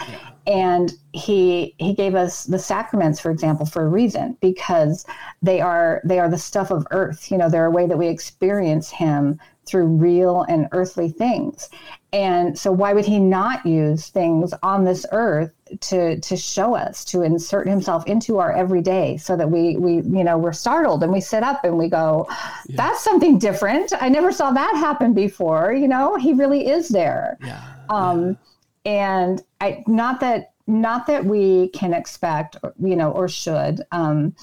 [0.47, 5.07] And he he gave us the sacraments for example for a reason because
[5.43, 7.31] they are they are the stuff of earth.
[7.31, 9.41] You know they're a way that we experience him
[9.71, 11.71] through real and earthly things.
[12.13, 17.05] And so why would he not use things on this earth to to show us,
[17.07, 21.13] to insert himself into our everyday so that we we you know we're startled and
[21.13, 22.77] we sit up and we go, yeah.
[22.77, 23.93] that's something different.
[24.01, 27.39] I never saw that happen before, you know, he really is there.
[27.45, 27.63] Yeah.
[27.89, 28.37] Um
[28.85, 28.93] yeah.
[28.93, 34.35] and I not that not that we can expect, you know, or should um,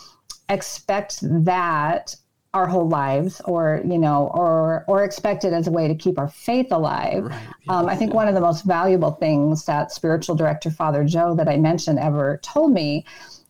[0.50, 2.16] expect that
[2.58, 6.18] our whole lives or you know or or expect it as a way to keep
[6.18, 8.16] our faith alive right, yeah, um, i think yeah.
[8.16, 12.40] one of the most valuable things that spiritual director father joe that i mentioned ever
[12.42, 13.06] told me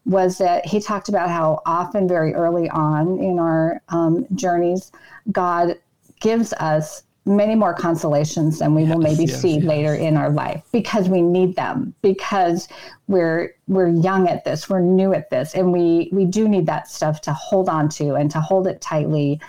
[0.05, 4.91] was that he talked about how often very early on in our um, journeys
[5.31, 5.79] god
[6.19, 9.63] gives us many more consolations than we yes, will maybe yes, see yes.
[9.63, 12.67] later in our life because we need them because
[13.07, 16.87] we're we're young at this we're new at this and we we do need that
[16.87, 19.39] stuff to hold on to and to hold it tightly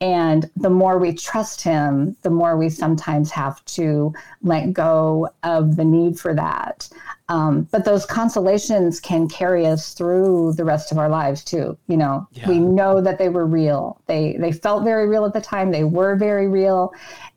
[0.00, 5.76] and the more we trust him the more we sometimes have to let go of
[5.76, 6.88] the need for that
[7.28, 11.78] um, but those consolations can carry us through the rest of our lives too.
[11.88, 12.46] You know, yeah.
[12.48, 13.98] we know that they were real.
[14.06, 15.70] They they felt very real at the time.
[15.70, 16.92] They were very real.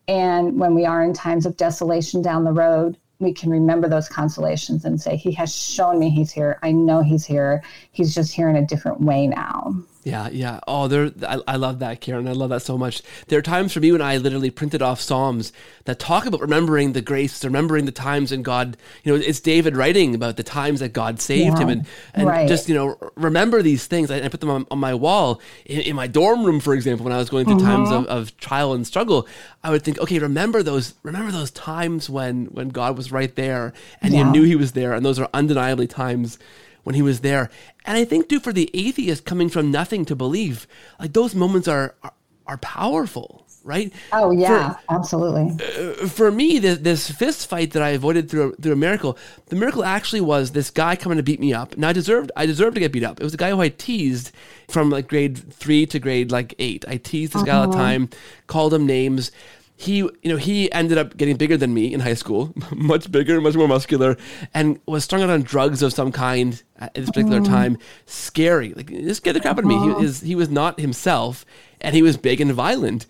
[0.08, 4.08] And when we are in times of desolation down the road, we can remember those
[4.08, 6.60] consolations and say, He has shown me He's here.
[6.64, 7.64] I know He's here.
[7.92, 9.74] He's just here in a different way now.
[10.08, 10.60] Yeah, yeah.
[10.66, 11.12] Oh, there.
[11.28, 12.30] I, I love that, Karen.
[12.30, 13.02] I love that so much.
[13.28, 15.52] There are times for me when I literally printed off Psalms
[15.84, 18.78] that talk about remembering the grace, remembering the times in God.
[19.04, 22.28] You know, it's David writing about the times that God saved yeah, him, and and
[22.28, 22.48] right.
[22.48, 24.10] just you know remember these things.
[24.10, 27.04] I, I put them on, on my wall in, in, my dorm room, for example,
[27.04, 27.66] when I was going through mm-hmm.
[27.66, 29.28] times of, of trial and struggle.
[29.62, 33.74] I would think, okay, remember those, remember those times when when God was right there
[34.02, 34.20] and yeah.
[34.20, 36.40] you knew He was there, and those are undeniably times
[36.88, 37.50] when he was there.
[37.84, 40.66] And I think too for the atheist coming from nothing to believe,
[41.02, 42.14] like those moments are are,
[42.46, 43.92] are powerful, right?
[44.14, 45.66] Oh yeah, for, absolutely.
[45.66, 49.18] Uh, for me, this, this fist fight that I avoided through through a miracle,
[49.48, 51.76] the miracle actually was this guy coming to beat me up.
[51.76, 53.20] Now I deserved I deserved to get beat up.
[53.20, 54.32] It was a guy who I teased
[54.70, 56.86] from like grade three to grade like eight.
[56.88, 57.52] I teased this uh-huh.
[57.52, 57.84] guy all the uh-huh.
[57.84, 58.10] time,
[58.48, 59.34] called him names
[59.80, 63.40] he you know he ended up getting bigger than me in high school much bigger
[63.40, 64.18] much more muscular
[64.54, 67.46] and was strung out on drugs of some kind at this particular mm.
[67.46, 67.78] time.
[68.08, 68.74] Scary.
[68.74, 69.80] Like this scared the crap out of me.
[69.80, 71.46] He, is, he was not himself
[71.80, 73.06] and he was big and violent.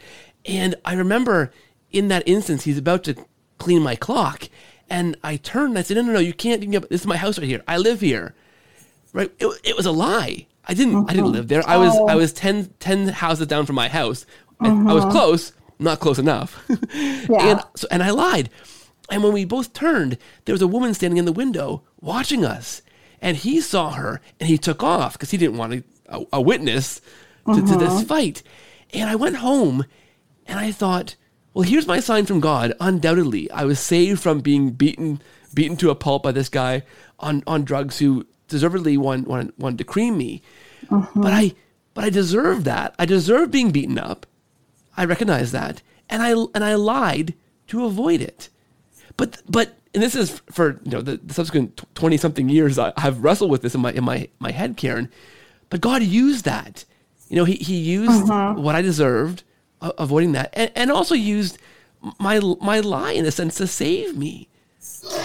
[0.45, 1.53] And i remember
[1.91, 3.15] in that instance he's about to
[3.57, 4.49] clean my clock
[4.89, 6.89] and i turned and i said no no no you can't me up.
[6.89, 7.63] This is my house right here.
[7.65, 8.35] I live here.
[9.13, 9.31] Right?
[9.39, 10.47] It, it was a lie.
[10.65, 11.09] I didn't mm-hmm.
[11.09, 11.63] i didn't live there.
[11.65, 12.09] I was oh.
[12.09, 14.25] i was 10, 10 houses down from my house.
[14.59, 14.89] Mm-hmm.
[14.89, 16.63] I was close not close enough.
[16.93, 17.51] yeah.
[17.51, 18.49] And so, and I lied.
[19.09, 22.81] And when we both turned, there was a woman standing in the window watching us.
[23.21, 26.41] And he saw her and he took off because he didn't want a, a, a
[26.41, 26.99] witness
[27.45, 27.73] to, uh-huh.
[27.73, 28.03] to, this uh-huh.
[28.03, 28.43] fight.
[28.93, 29.85] And I went home
[30.45, 31.15] and I thought,
[31.53, 32.73] well, here's my sign from God.
[32.79, 35.21] Undoubtedly, I was saved from being beaten
[35.53, 36.83] beaten to a pulp by this guy
[37.19, 40.41] on, on drugs who deservedly wanted, wanted, wanted to cream me.
[40.91, 41.09] Uh-huh.
[41.15, 41.53] But I
[41.95, 42.93] but I deserved that.
[42.99, 44.27] I deserved being beaten up.
[44.97, 47.35] I recognize that, and I and I lied
[47.67, 48.49] to avoid it.
[49.15, 52.93] But but and this is for you know the, the subsequent twenty something years I,
[52.97, 55.09] have wrestled with this in my in my my head, Karen.
[55.69, 56.85] But God used that.
[57.29, 58.55] You know, He He used uh-huh.
[58.55, 59.43] what I deserved,
[59.81, 61.57] uh, avoiding that, and, and also used
[62.19, 64.49] my my lie in a sense to save me.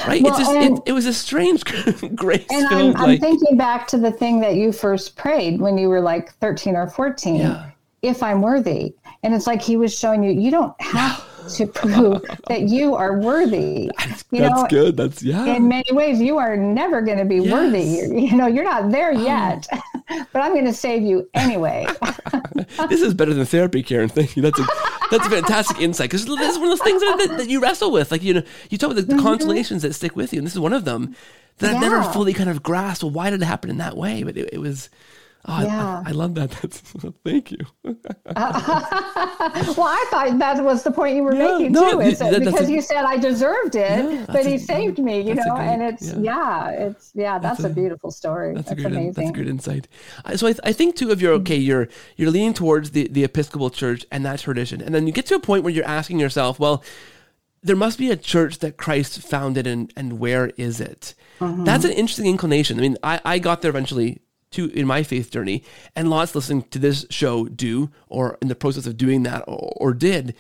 [0.07, 0.23] Right?
[0.23, 1.65] Well, it's just, it, it, was a strange
[2.15, 2.47] grace.
[2.51, 6.01] And I'm, I'm thinking back to the thing that you first prayed when you were
[6.01, 7.37] like 13 or 14.
[7.37, 7.71] Yeah.
[8.03, 8.95] If I'm worthy.
[9.23, 11.25] And it's like he was showing you, you don't have
[11.57, 13.91] to prove that you are worthy.
[13.99, 14.97] That's, you that's know, good.
[14.97, 15.45] That's yeah.
[15.47, 17.53] In many ways, you are never going to be yes.
[17.53, 18.21] worthy.
[18.23, 19.21] You know, you're not there oh.
[19.23, 19.67] yet,
[20.33, 21.87] but I'm going to save you anyway.
[22.89, 24.09] this is better than therapy, Karen.
[24.09, 24.43] Thank you.
[24.43, 24.67] That's a
[25.11, 27.93] that's a fantastic insight because this is one of those things that, that, you wrestle
[27.93, 28.11] with.
[28.11, 29.23] Like you know, you talk about the, mm-hmm.
[29.23, 31.15] consolations that stick with you, and this is one of them
[31.59, 31.77] that yeah.
[31.77, 33.05] I've never fully kind of grasped.
[33.05, 34.23] Well, why did it happen in that way?
[34.23, 34.89] But it, it was
[35.45, 36.03] Oh, yeah.
[36.07, 36.51] I, I, love that.
[36.63, 36.79] That's,
[37.25, 37.59] thank you.
[37.85, 37.93] uh,
[39.77, 42.39] well, I thought that was the point you were yeah, making no, too, is that,
[42.39, 45.43] because a, you said I deserved it, yeah, but he a, saved me, you know,
[45.57, 46.71] great, and it's yeah.
[46.71, 48.55] it's yeah, that's, that's a, beautiful story.
[48.55, 49.13] That's, that's a great, amazing.
[49.15, 49.89] That's a good insight.
[50.37, 53.71] So I, I think too, of you're okay, you're you're leaning towards the the Episcopal
[53.71, 56.61] Church and that tradition, and then you get to a point where you're asking yourself,
[56.61, 56.85] well,
[57.65, 61.15] there must be a church that Christ founded, and and where is it?
[61.41, 61.65] Mm-hmm.
[61.65, 62.79] That's an interesting inclination.
[62.79, 64.21] I mean, I, I got there eventually
[64.53, 68.55] to in my faith journey, and lots listening to this show do, or in the
[68.55, 70.35] process of doing that, or, or did.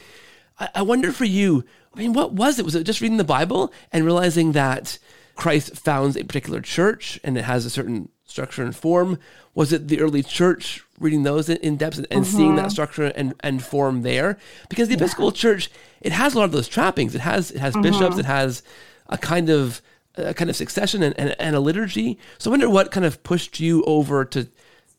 [0.58, 2.64] I, I wonder for you, I mean, what was it?
[2.64, 4.98] Was it just reading the Bible and realizing that
[5.34, 9.18] Christ founds a particular church and it has a certain structure and form?
[9.54, 12.36] Was it the early church reading those in, depth and, and mm-hmm.
[12.36, 14.38] seeing that structure and, and form there?
[14.68, 15.36] Because the Episcopal yeah.
[15.36, 17.14] Church, it has a lot of those trappings.
[17.14, 17.82] It has it has mm-hmm.
[17.82, 18.18] bishops.
[18.18, 18.62] It has
[19.08, 19.82] a kind of
[20.16, 22.18] a kind of succession and, and, and, a liturgy.
[22.38, 24.48] So I wonder what kind of pushed you over to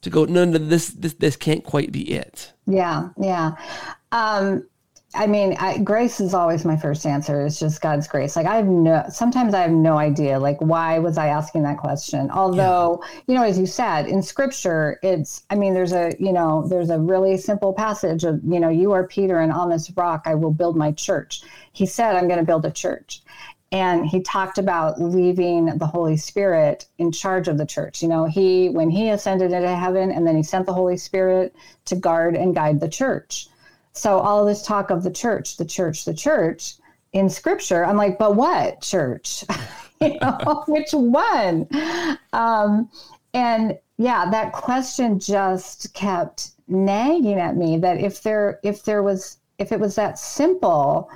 [0.01, 2.51] to go, no, no, this this this can't quite be it.
[2.65, 3.55] Yeah, yeah.
[4.11, 4.65] Um,
[5.15, 7.45] I mean, I, grace is always my first answer.
[7.45, 8.35] It's just God's grace.
[8.35, 11.77] Like I have no, sometimes I have no idea, like why was I asking that
[11.77, 12.31] question?
[12.31, 13.21] Although, yeah.
[13.27, 16.89] you know, as you said in scripture, it's, I mean, there's a, you know, there's
[16.89, 20.33] a really simple passage of, you know, you are Peter and on this rock, I
[20.33, 21.43] will build my church.
[21.73, 23.21] He said, I'm going to build a church.
[23.73, 28.01] And he talked about leaving the Holy Spirit in charge of the church.
[28.01, 31.53] You know, he, when he ascended into heaven and then he sent the Holy Spirit
[31.85, 33.49] to guard and guide the church
[33.93, 36.73] so all this talk of the church, the church, the church
[37.13, 39.45] in scripture, I'm like, but what church?
[40.01, 41.67] you know, which one?
[42.33, 42.89] Um,
[43.33, 49.37] and yeah, that question just kept nagging at me that if there if there was
[49.59, 51.09] if it was that simple,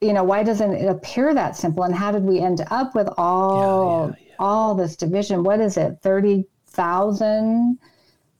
[0.00, 1.84] you know, why doesn't it appear that simple?
[1.84, 4.34] And how did we end up with all yeah, yeah, yeah.
[4.38, 5.42] all this division?
[5.42, 5.98] What is it?
[6.02, 7.78] Thirty thousand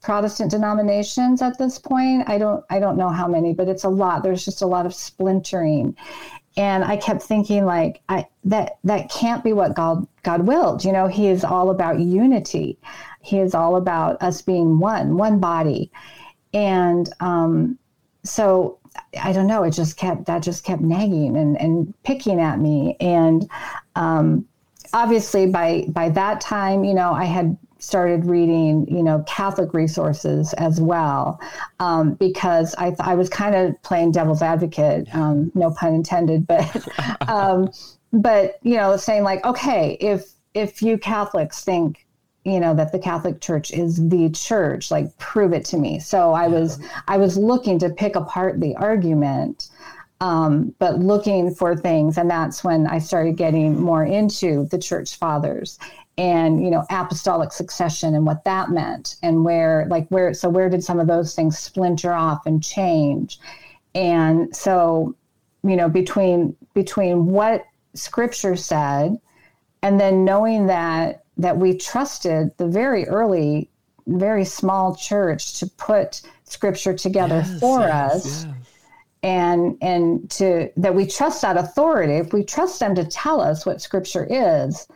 [0.03, 2.29] Protestant denominations at this point.
[2.29, 4.23] I don't I don't know how many, but it's a lot.
[4.23, 5.95] There's just a lot of splintering.
[6.57, 10.85] And I kept thinking like I that that can't be what God God willed.
[10.85, 12.79] You know, he is all about unity.
[13.21, 15.91] He is all about us being one, one body.
[16.55, 17.79] And um
[18.25, 18.80] so
[19.21, 22.97] I don't know, it just kept that just kept nagging and, and picking at me.
[23.01, 23.49] And
[23.97, 24.47] um
[24.93, 30.53] obviously by by that time, you know, I had started reading, you know, Catholic resources
[30.55, 31.41] as well,
[31.81, 36.47] um, because I, th- I was kind of playing devil's advocate, um, no pun intended,
[36.47, 36.87] but,
[37.29, 37.71] um,
[38.13, 42.07] but you know, saying like, okay, if if you Catholics think,
[42.45, 45.99] you know, that the Catholic Church is the church, like prove it to me.
[45.99, 49.69] So I was I was looking to pick apart the argument.
[50.23, 52.19] Um, but looking for things.
[52.19, 55.79] And that's when I started getting more into the church fathers
[56.21, 60.69] and you know apostolic succession and what that meant and where like where so where
[60.69, 63.41] did some of those things splinter off and change
[63.95, 65.17] and so
[65.65, 67.65] you know between between what
[67.95, 69.19] scripture said
[69.83, 73.69] and then knowing that that we trusted the very early
[74.07, 78.55] very small church to put scripture together yes, for yes, us yes.
[79.23, 83.65] and and to that we trust that authority if we trust them to tell us
[83.67, 84.89] what scripture is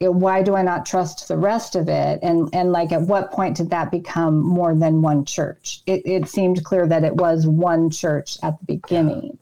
[0.00, 2.18] why do I not trust the rest of it?
[2.22, 5.82] And and like at what point did that become more than one church?
[5.86, 9.38] It, it seemed clear that it was one church at the beginning.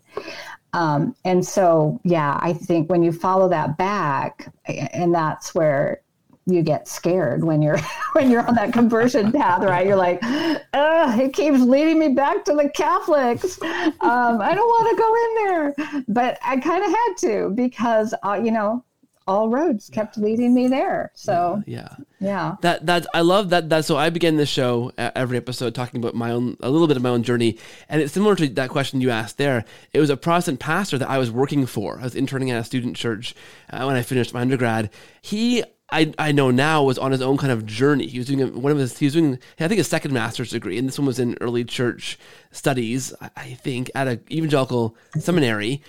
[0.73, 6.01] Um, and so, yeah, I think when you follow that back, and that's where
[6.47, 7.79] you get scared when you're
[8.13, 9.87] when you're on that conversion path, right?
[9.87, 13.61] You're like, it keeps leading me back to the Catholics.
[13.63, 18.15] Um, I don't want to go in there, but I kind of had to because
[18.25, 18.85] uh, you know
[19.27, 21.11] all roads kept leading me there.
[21.15, 21.89] So yeah,
[22.21, 22.57] yeah, yeah.
[22.61, 23.71] That that I love that.
[23.71, 26.97] That so I begin the show every episode talking about my own a little bit
[26.97, 29.65] of my own journey, and it's similar to that question you asked there.
[29.93, 31.99] It was a Protestant pastor that I was working for.
[32.01, 33.35] I was interning at a student church
[33.71, 34.91] uh, when I finished my undergrad.
[35.23, 35.65] He
[35.95, 38.07] I, I know now was on his own kind of journey.
[38.07, 40.77] He was doing one of his he was doing I think his second master's degree,
[40.77, 42.19] and this one was in early church
[42.51, 43.15] studies.
[43.21, 45.21] I think at a evangelical mm-hmm.
[45.21, 45.83] seminary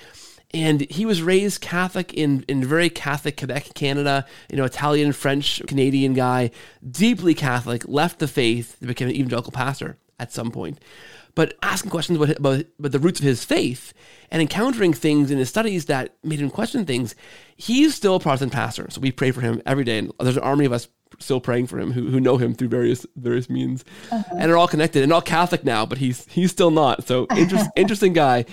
[0.53, 5.61] and he was raised Catholic in, in very Catholic Quebec, Canada, you know, Italian, French,
[5.67, 6.49] Canadian guy,
[6.89, 10.79] deeply Catholic, left the faith, became an evangelical pastor at some point.
[11.35, 13.93] But asking questions about, about, about the roots of his faith
[14.31, 17.13] and encountering things in his studies that made him question things,
[17.57, 18.87] he's still a Protestant pastor.
[18.89, 19.99] So we pray for him every day.
[19.99, 20.87] And there's an army of us
[21.19, 24.35] still praying for him who, who know him through various various means uh-huh.
[24.37, 27.07] and are all connected and all Catholic now, but he's he's still not.
[27.07, 28.45] So interest, interesting guy.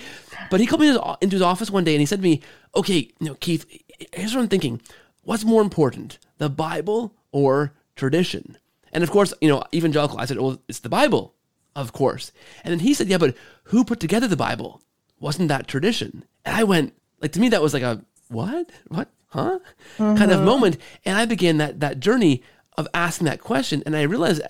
[0.49, 2.41] But he called me into his office one day and he said to me,
[2.75, 3.65] "Okay, you know, Keith,
[4.13, 4.81] here's what I'm thinking.
[5.23, 8.57] What's more important, the Bible or tradition?"
[8.91, 10.19] And of course, you know, evangelical.
[10.19, 11.33] I said, "Well, it's the Bible,
[11.75, 12.31] of course."
[12.63, 14.81] And then he said, "Yeah, but who put together the Bible?
[15.19, 19.09] Wasn't that tradition?" And I went, like to me, that was like a what, what,
[19.29, 19.59] huh,
[19.97, 20.17] mm-hmm.
[20.17, 20.45] kind of mm-hmm.
[20.45, 20.77] moment.
[21.05, 22.43] And I began that that journey
[22.77, 24.41] of asking that question, and I realized,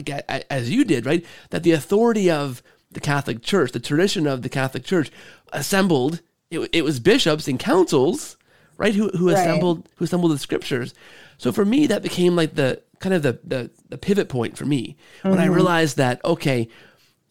[0.50, 4.50] as you did, right, that the authority of the Catholic Church, the tradition of the
[4.50, 5.12] Catholic Church,
[5.52, 6.22] assembled.
[6.50, 8.38] It, it was bishops and councils,
[8.78, 9.40] right, who who right.
[9.40, 10.94] assembled who assembled the scriptures.
[11.38, 14.66] So for me, that became like the kind of the the, the pivot point for
[14.66, 15.30] me mm-hmm.
[15.30, 15.56] when I mm-hmm.
[15.56, 16.70] realized that okay,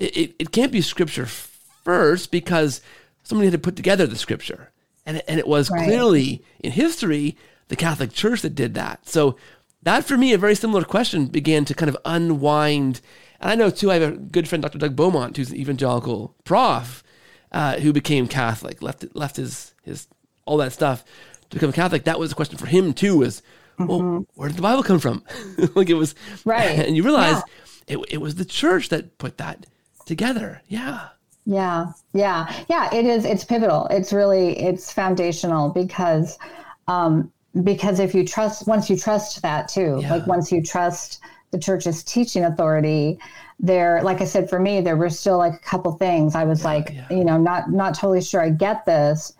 [0.02, 2.80] it, it, it can't be scripture first because
[3.22, 4.70] somebody had to put together the scripture,
[5.06, 5.84] and and it was right.
[5.84, 7.36] clearly in history
[7.68, 9.08] the Catholic Church that did that.
[9.08, 9.36] So
[9.82, 13.00] that for me, a very similar question began to kind of unwind
[13.42, 14.78] and I know too, I have a good friend, Dr.
[14.78, 17.02] Doug Beaumont, who's an evangelical prof,
[17.50, 20.06] uh, who became Catholic, left left his his
[20.46, 21.04] all that stuff
[21.50, 22.04] to become Catholic.
[22.04, 23.18] That was a question for him too.
[23.18, 23.42] Was
[23.78, 23.86] mm-hmm.
[23.86, 25.24] well, where did the Bible come from?
[25.74, 27.42] like it was right, and you realize
[27.88, 27.96] yeah.
[27.96, 29.66] it it was the church that put that
[30.04, 30.62] together.
[30.68, 31.08] Yeah.
[31.44, 32.94] Yeah, yeah, yeah.
[32.94, 33.24] It is.
[33.24, 33.88] It's pivotal.
[33.90, 36.38] It's really it's foundational because
[36.86, 37.32] um,
[37.64, 40.14] because if you trust once you trust that too, yeah.
[40.14, 43.18] like once you trust the church's teaching authority,
[43.58, 46.34] there, like I said, for me, there were still like a couple things.
[46.34, 47.06] I was yeah, like, yeah.
[47.10, 49.32] you know, not not totally sure I get this,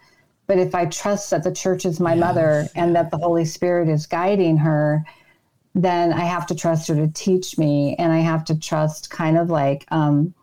[0.49, 2.21] but if I trust that the church is my yes.
[2.21, 5.05] mother and that the Holy Spirit is guiding her,
[5.77, 9.39] then I have to trust her to teach me, and I have to trust kind
[9.39, 9.87] of like.
[9.93, 10.35] Um,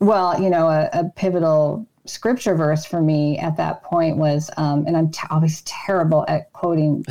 [0.00, 4.86] well, you know, a, a, pivotal scripture verse for me at that point was, um,
[4.86, 7.04] and I'm t- always terrible at quoting,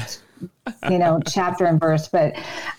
[0.89, 2.35] you know, chapter and verse, but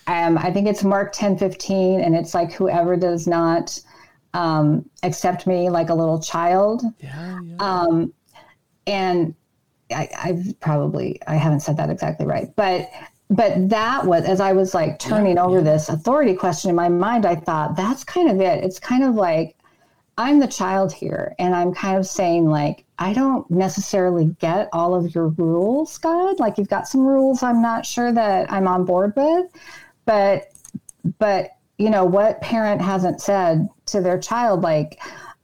[0.06, 3.78] um, I think it's Mark 10 15, and it's like, whoever does not
[4.34, 6.82] um, accept me like a little child.
[7.00, 7.56] Yeah, yeah.
[7.58, 8.12] Um,
[8.86, 9.34] and
[9.90, 12.88] I, I've probably, I haven't said that exactly right, but
[13.28, 15.64] but that was as I was like turning yeah, over yeah.
[15.64, 18.62] this authority question in my mind, I thought that's kind of it.
[18.62, 19.55] It's kind of like
[20.18, 24.94] I'm the child here, and I'm kind of saying, like, I don't necessarily get all
[24.94, 26.40] of your rules, God.
[26.40, 29.50] Like, you've got some rules I'm not sure that I'm on board with,
[30.06, 30.52] but,
[31.18, 35.02] but, you know, what parent hasn't said to their child, like,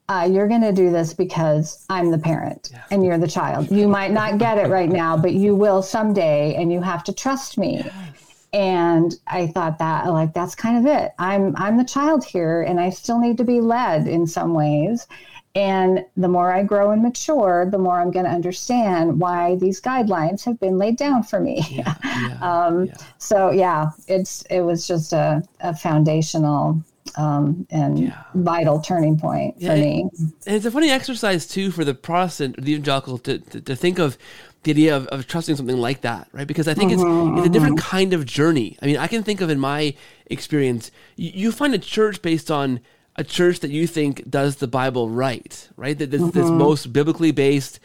[0.08, 2.82] uh, you're going to do this because I'm the parent yeah.
[2.90, 3.70] and you're the child.
[3.70, 7.12] You might not get it right now, but you will someday, and you have to
[7.12, 7.82] trust me.
[7.84, 8.11] Yes
[8.52, 11.12] and i thought that like that's kind of it.
[11.18, 15.06] I'm i'm the child here and i still need to be led in some ways.
[15.54, 19.80] And the more i grow and mature the more i'm going to understand why these
[19.80, 21.62] guidelines have been laid down for me.
[21.70, 22.94] Yeah, yeah, um, yeah.
[23.18, 26.82] so yeah it's it was just a, a foundational
[27.16, 30.08] um, and vital turning point for me.
[30.46, 33.98] and it's a funny exercise too for the protestant the evangelical to, to, to think
[33.98, 34.16] of
[34.62, 36.46] the idea of, of trusting something like that, right?
[36.46, 37.90] Because I think mm-hmm, it's it's a different mm-hmm.
[37.90, 38.78] kind of journey.
[38.80, 39.94] I mean, I can think of in my
[40.26, 42.80] experience, you, you, find a church based on
[43.16, 45.98] a church that you think does the Bible right, right?
[45.98, 46.38] That that's, mm-hmm.
[46.38, 47.80] that's most biblically based.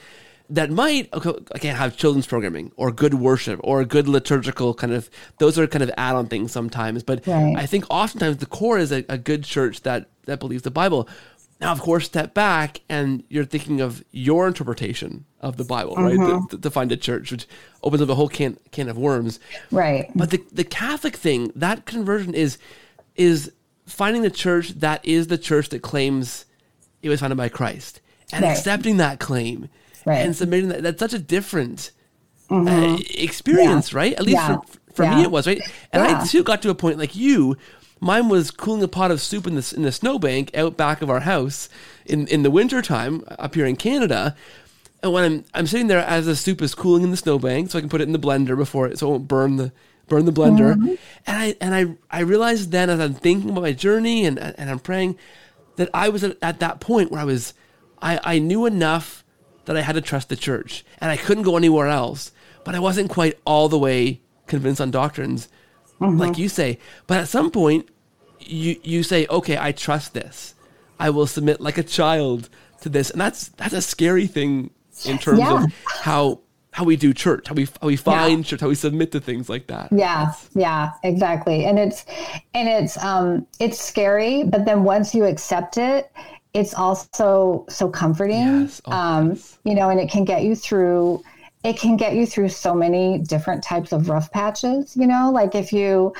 [0.49, 4.93] That might okay, okay have children's programming or good worship or a good liturgical kind
[4.93, 5.09] of
[5.39, 7.03] those are kind of add on things sometimes.
[7.03, 7.55] But right.
[7.57, 11.09] I think oftentimes the core is a, a good church that that believes the Bible.
[11.59, 16.21] Now, of course, step back and you're thinking of your interpretation of the Bible, mm-hmm.
[16.21, 16.49] right?
[16.51, 17.47] To, to, find a church, which
[17.81, 19.39] opens up a whole can can of worms.
[19.71, 20.11] Right.
[20.15, 22.57] But the the Catholic thing, that conversion is
[23.15, 23.51] is
[23.87, 26.45] finding the church that is the church that claims
[27.01, 28.01] it was founded by Christ
[28.31, 28.51] and right.
[28.51, 29.69] accepting that claim
[30.05, 30.17] right.
[30.17, 30.83] and submitting that.
[30.83, 31.91] That's such a different
[32.49, 32.67] mm-hmm.
[32.67, 33.97] uh, experience, yeah.
[33.97, 34.13] right?
[34.13, 34.57] At least yeah.
[34.57, 35.15] for, for yeah.
[35.15, 35.61] me, it was right.
[35.91, 37.57] And I too got to a point like you
[37.99, 41.09] Mine was cooling a pot of soup in the in the snowbank out back of
[41.09, 41.69] our house
[42.05, 44.35] in in the wintertime up here in Canada.
[45.01, 47.77] And when I'm I'm sitting there as the soup is cooling in the snowbank, so
[47.77, 49.71] I can put it in the blender before it so it won't burn the
[50.07, 50.75] burn the blender.
[50.75, 50.95] Mm-hmm.
[51.25, 54.69] And I and I I realized then as I'm thinking about my journey and and
[54.69, 55.17] I'm praying
[55.75, 57.53] that I was at, at that point where I was
[58.01, 59.23] I I knew enough
[59.65, 62.31] that I had to trust the church and I couldn't go anywhere else.
[62.63, 65.47] But I wasn't quite all the way convinced on doctrines
[65.99, 66.17] mm-hmm.
[66.17, 66.79] like you say.
[67.07, 67.89] But at some point,
[68.39, 70.55] you you say, okay, I trust this.
[70.99, 72.49] I will submit like a child
[72.81, 74.71] to this, and that's that's a scary thing
[75.05, 75.63] in terms yeah.
[75.63, 76.39] of how
[76.71, 78.43] how we do church, how we how we find yeah.
[78.43, 79.89] church, how we submit to things like that.
[79.91, 81.65] Yeah, yeah, exactly.
[81.65, 82.05] And it's
[82.53, 86.11] and it's um it's scary, but then once you accept it,
[86.53, 88.45] it's also so comforting.
[88.61, 89.57] Yes, oh, um, yes.
[89.63, 91.23] you know, and it can get you through
[91.67, 95.55] it can get you through so many different types of rough patches you know like
[95.55, 96.13] if you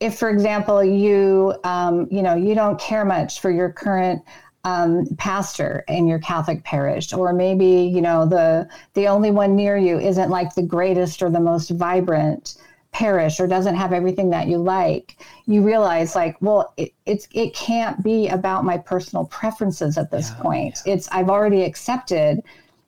[0.00, 4.22] if for example you um, you know you don't care much for your current
[4.64, 9.76] um, pastor in your Catholic parish, or maybe you know the the only one near
[9.76, 12.56] you isn't like the greatest or the most vibrant
[12.92, 15.16] parish, or doesn't have everything that you like.
[15.46, 20.30] You realize, like, well, it, it's it can't be about my personal preferences at this
[20.30, 20.78] yeah, point.
[20.86, 20.94] Yeah.
[20.94, 22.42] It's I've already accepted,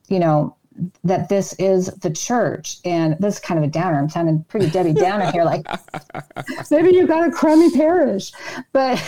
[0.08, 0.56] you know,
[1.04, 2.78] that this is the church.
[2.84, 3.98] And this is kind of a downer.
[3.98, 5.66] I'm sounding pretty debbie downer here like
[6.70, 8.32] maybe you've got a crummy parish.
[8.72, 9.02] But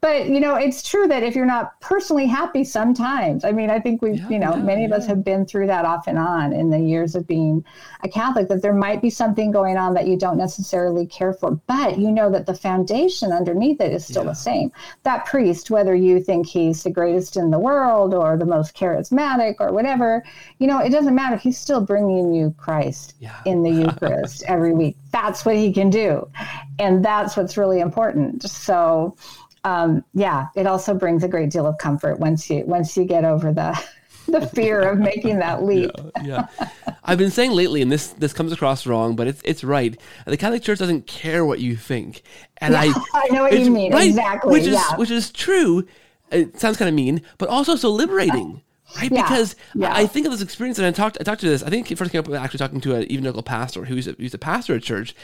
[0.00, 3.78] but you know it's true that if you're not personally happy sometimes i mean i
[3.78, 4.86] think we've yeah, you know yeah, many yeah.
[4.86, 7.64] of us have been through that off and on in the years of being
[8.02, 11.52] a catholic that there might be something going on that you don't necessarily care for.
[11.66, 14.72] But you know that the foundation underneath it is still the same.
[15.02, 19.56] That priest whether you think he's the greatest in the world or the most charismatic
[19.60, 20.24] or whatever
[20.58, 21.36] you know it doesn't matter.
[21.36, 23.40] He's still bringing you Christ yeah.
[23.46, 24.96] in the Eucharist every week.
[25.12, 26.30] That's what he can do.
[26.78, 28.42] And that's what's really important.
[28.42, 29.16] So,
[29.64, 33.24] um, yeah, it also brings a great deal of comfort once you once you get
[33.24, 33.82] over the
[34.28, 35.90] the fear of making that leap.
[36.22, 36.68] yeah, yeah,
[37.04, 39.98] I've been saying lately, and this this comes across wrong, but it's it's right.
[40.26, 42.22] The Catholic Church doesn't care what you think,
[42.58, 44.96] and yeah, I I know what you mean right, exactly, which is yeah.
[44.96, 45.86] which is true.
[46.30, 48.62] it sounds kind of mean, but also so liberating.
[48.96, 49.92] Right, Yeah, because yeah.
[49.94, 51.16] I think of this experience, and I talked.
[51.20, 51.62] I talked to this.
[51.62, 54.12] I think it first came up with actually talking to an evangelical pastor who's a,
[54.12, 55.14] who's a pastor at church,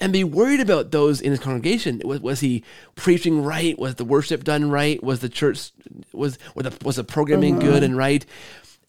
[0.00, 2.02] and be worried about those in his congregation.
[2.04, 2.62] Was, was he
[2.96, 3.78] preaching right?
[3.78, 5.02] Was the worship done right?
[5.02, 5.70] Was the church
[6.12, 7.84] was was the was the programming good Mm-hmm.
[7.84, 8.26] and right?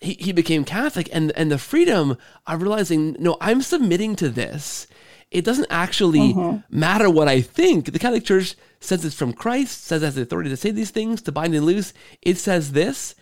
[0.02, 4.88] He he became Catholic, and and the freedom of realizing, no, I'm submitting to this.
[5.32, 6.78] It doesn't actually Mm-hmm.
[6.78, 7.92] matter what I think.
[7.92, 10.92] The Catholic Church says it's from Christ, says it has the authority to say these
[10.92, 11.94] things, to bind and loose.
[12.22, 13.16] It says this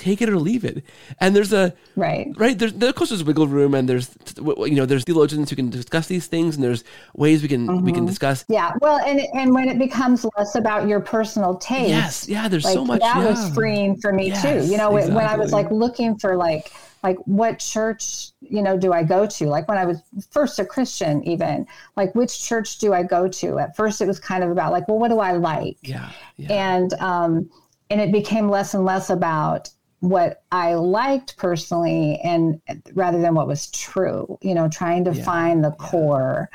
[0.00, 0.82] take it or leave it.
[1.20, 2.28] And there's a Right.
[2.36, 5.70] right there's of course there's wiggle room, and there's you know there's theologians who can
[5.70, 6.82] discuss these things, and there's
[7.14, 7.94] ways we can we Mm-hmm.
[7.94, 8.44] can discuss.
[8.48, 8.72] Yeah.
[8.80, 12.74] Well, and and when it becomes less about your personal taste, Yes, yeah, there's like
[12.74, 13.00] so much.
[13.00, 13.30] that yeah.
[13.30, 14.70] was freeing for me Yes, too.
[14.70, 16.72] You know, when when I was like looking for like
[17.02, 19.46] like what church you know do I go to?
[19.46, 19.98] Like when I was
[20.30, 23.58] first a Christian, even like which church do I go to?
[23.58, 25.76] At first, it was kind of about like, well, what do I like?
[25.82, 27.50] Yeah, yeah, and um,
[27.90, 29.70] and it became less and less about
[30.00, 32.60] what I liked personally, and
[32.94, 34.38] rather than what was true.
[34.42, 36.50] You know, trying to Yeah, find the core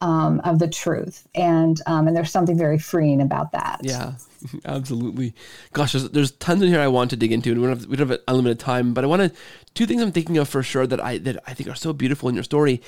[0.00, 3.80] um, of the truth, and um, and there's something very freeing about that.
[3.80, 4.14] yeah,
[4.64, 5.34] absolutely.
[5.72, 7.88] Gosh, there's, there's tons in here I want to dig into, and we don't have,
[7.88, 8.92] we don't have unlimited time.
[8.94, 9.32] But I want to
[9.74, 12.28] two things I'm thinking of for sure that I that I think are so beautiful
[12.28, 12.82] in your story,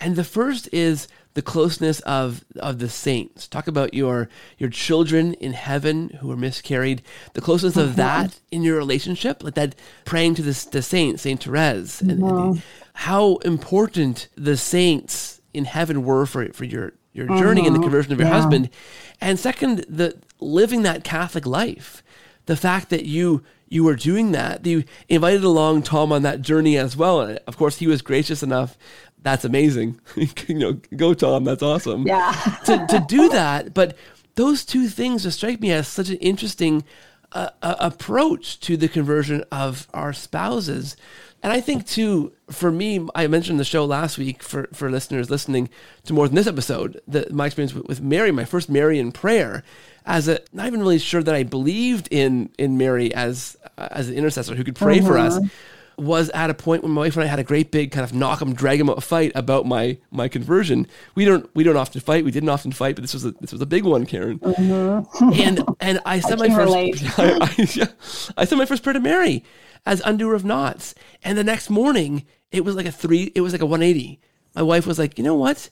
[0.00, 3.46] and the first is the closeness of of the saints.
[3.46, 7.02] Talk about your your children in heaven who were miscarried.
[7.34, 7.96] The closeness of mm-hmm.
[7.96, 9.74] that in your relationship, like that
[10.06, 12.62] praying to the the saints, Saint Therese, and, and
[12.94, 17.82] how important the saints in heaven were for for your your journey and the uh-huh.
[17.82, 18.40] conversion of your Yeah.
[18.40, 18.70] husband.
[19.20, 22.02] And second, the living that Catholic life,
[22.46, 26.40] the fact that you you were doing that, that you invited along Tom on that
[26.40, 27.20] journey as well.
[27.20, 28.78] And of course, he was gracious enough.
[29.22, 30.00] That's amazing.
[30.46, 31.44] you know, go Tom.
[31.44, 32.06] That's awesome.
[32.06, 32.32] Yeah.
[32.66, 33.96] to to do that, but
[34.36, 36.84] those two things just strike me as such an interesting
[37.32, 40.96] uh, uh, approach to the conversion of our spouses.
[41.42, 45.30] And I think too, for me, I mentioned the show last week for, for listeners
[45.30, 45.68] listening
[46.04, 49.12] to more than this episode, that my experience with, with Mary, my first Mary in
[49.12, 49.62] prayer,
[50.06, 54.14] as a not even really sure that I believed in in Mary as as an
[54.14, 55.38] intercessor who could pray for us,
[55.98, 58.12] was at a point when my wife and I had a great big kind of
[58.12, 60.86] knock 'em, drag 'em out fight about my my conversion.
[61.14, 62.24] We don't we don't often fight.
[62.24, 64.38] We didn't often fight, but this was a this was a big one, Karen.
[64.42, 66.74] and and I said my first.
[67.18, 67.88] I, I,
[68.36, 69.42] I said my first prayer to Mary
[69.84, 70.94] as undoer of knots,
[71.24, 73.32] and the next morning it was like a three.
[73.34, 74.20] It was like a one eighty.
[74.54, 75.70] My wife was like, you know what?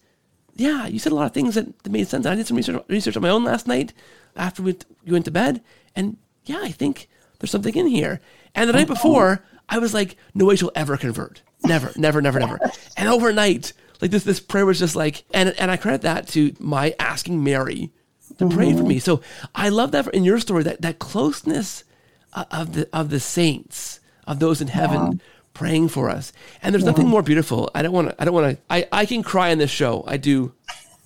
[0.57, 2.27] Yeah, you said a lot of things that, that made sense.
[2.27, 3.93] I did some research research on my own last night
[4.37, 5.63] after we, you went to bed,
[5.97, 7.09] and yeah, I think
[7.39, 8.21] there's something in here.
[8.55, 11.43] And the night before, I was like, no way she'll ever convert.
[11.65, 12.59] Never, never, never, never.
[12.97, 16.55] And overnight, like this, this prayer was just like, and and I credit that to
[16.59, 17.91] my asking Mary
[18.39, 18.99] to pray for me.
[18.99, 19.21] So
[19.55, 21.85] I love that in your story that that closeness
[22.33, 25.21] uh, of the of the saints of those in heaven
[25.55, 26.33] praying for us.
[26.63, 27.71] And there's nothing more beautiful.
[27.75, 28.21] I don't want to.
[28.21, 28.63] I don't want to.
[28.69, 30.05] I I can cry in this show.
[30.07, 30.53] I do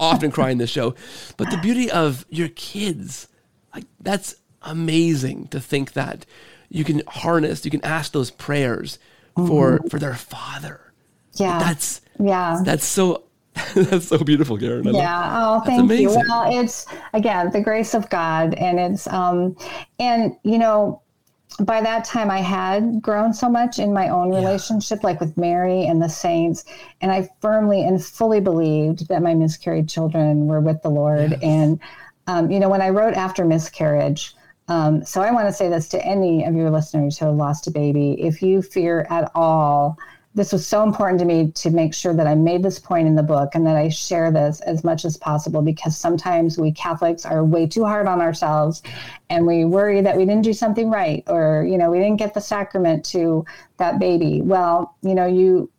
[0.01, 0.95] often cry in this show,
[1.37, 3.29] but the beauty of your kids,
[3.75, 6.25] like that's amazing to think that
[6.71, 7.65] you can harness.
[7.65, 8.99] You can ask those prayers
[9.35, 10.93] for for their father.
[11.35, 11.59] Yeah.
[11.59, 12.61] That's yeah.
[12.65, 13.25] that's so
[13.75, 14.87] that's so beautiful, Karen.
[14.87, 19.07] I love- yeah oh thank you well it's again the grace of god and it's
[19.09, 19.57] um
[19.99, 21.03] and you know
[21.61, 25.87] by that time i had grown so much in my own relationship like with mary
[25.87, 26.65] and the saints
[27.01, 31.81] and i firmly and fully believed that my miscarried children were with the lord and
[32.29, 34.35] um, you know when i wrote after miscarriage
[34.69, 37.67] um, so i want to say this to any of your listeners who have lost
[37.67, 39.99] a baby if you fear at all
[40.39, 43.17] this was so important to me to make sure that I made this point in
[43.17, 47.27] the book and that I share this as much as possible because sometimes we Catholics
[47.27, 48.83] are way too hard on ourselves
[49.31, 52.35] and we worry that we didn't do something right or you know we didn't get
[52.35, 53.45] the sacrament to
[53.79, 54.41] that baby.
[54.41, 55.71] Well, you know, you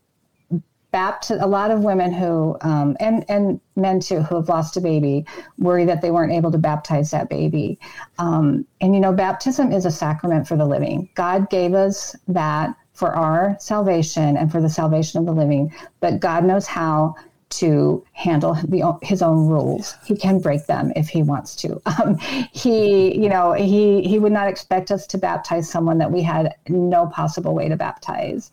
[0.92, 4.82] baptize a lot of women who um, and and men too who have lost a
[4.82, 5.26] baby
[5.58, 7.80] worry that they weren't able to baptize that baby
[8.18, 12.76] um, and you know baptism is a sacrament for the living god gave us that
[12.94, 17.16] for our salvation and for the salvation of the living but god knows how
[17.50, 19.96] to handle the, his own rules.
[20.06, 21.82] He can break them if he wants to.
[22.00, 22.18] Um,
[22.54, 26.56] he, you know, he he would not expect us to baptize someone that we had
[26.70, 28.52] no possible way to baptize.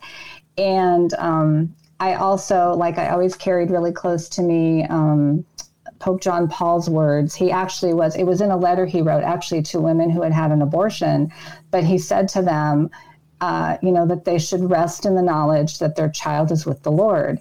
[0.57, 5.45] And um, I also, like, I always carried really close to me um,
[5.99, 7.33] Pope John Paul's words.
[7.33, 10.33] He actually was, it was in a letter he wrote actually to women who had
[10.33, 11.31] had an abortion,
[11.71, 12.89] but he said to them,
[13.41, 16.83] uh, you know, that they should rest in the knowledge that their child is with
[16.83, 17.39] the Lord.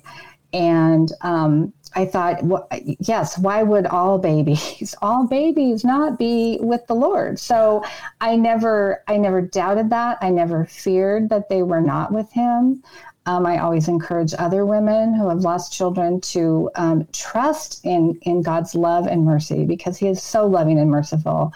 [0.53, 2.69] And um, I thought, well,
[3.01, 7.39] yes, why would all babies, all babies not be with the Lord?
[7.39, 7.85] So
[8.21, 10.19] I never, I never doubted that.
[10.21, 12.83] I never feared that they were not with him.
[13.27, 18.43] Um, I always encourage other women who have lost children to um, trust in in
[18.43, 21.53] God's love and mercy because He is so loving and merciful.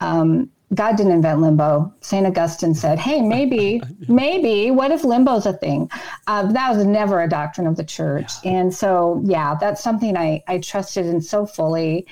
[0.00, 1.92] Um, God didn't invent limbo.
[2.00, 2.26] St.
[2.26, 5.90] Augustine said, hey, maybe, maybe, what if limbo's a thing?
[6.26, 8.32] Uh, that was never a doctrine of the church.
[8.44, 12.06] And so, yeah, that's something I, I trusted in so fully.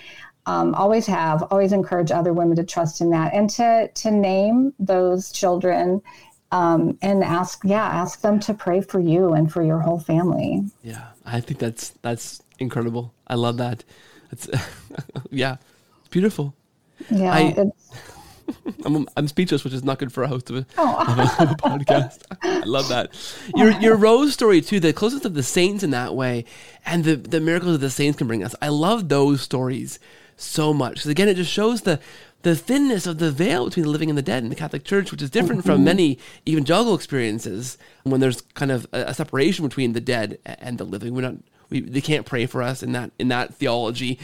[0.47, 4.73] Um, always have, always encourage other women to trust in that and to, to name
[4.79, 6.03] those children
[6.51, 10.63] um, and ask, yeah, ask them to pray for you and for your whole family.
[10.83, 13.13] Yeah, I think that's, that's incredible.
[13.27, 13.85] I love that.
[14.33, 14.49] It's,
[15.31, 15.57] yeah,
[16.01, 16.55] it's beautiful.
[17.11, 17.33] Yeah.
[17.33, 17.71] I,
[18.85, 21.01] I'm, I'm speechless, which is not good for a host of a, oh.
[21.01, 22.23] of a podcast.
[22.43, 23.11] I love that.
[23.55, 26.45] Your your Rose story too, the closest of the saints in that way,
[26.87, 28.55] and the the miracles that the saints can bring us.
[28.63, 29.99] I love those stories
[30.37, 32.01] so much because again, it just shows the
[32.43, 35.11] the thinness of the veil between the living and the dead in the Catholic Church,
[35.11, 35.71] which is different mm-hmm.
[35.71, 40.79] from many evangelical experiences when there's kind of a, a, separation between the dead and
[40.79, 41.15] the living.
[41.15, 41.35] We're not
[41.71, 44.19] we they can't pray for us in that in that theology.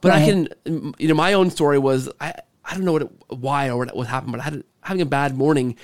[0.00, 0.22] But right.
[0.22, 3.68] I can, you know, my own story was I, I don't know what it, why
[3.68, 5.76] or what, what happened, but I had having a bad morning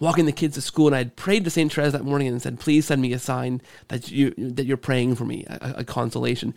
[0.00, 1.72] walking the kids to school and I had prayed to St.
[1.72, 5.16] Therese that morning and said, please send me a sign that you that you're praying
[5.16, 6.54] for me, a, a, consolation.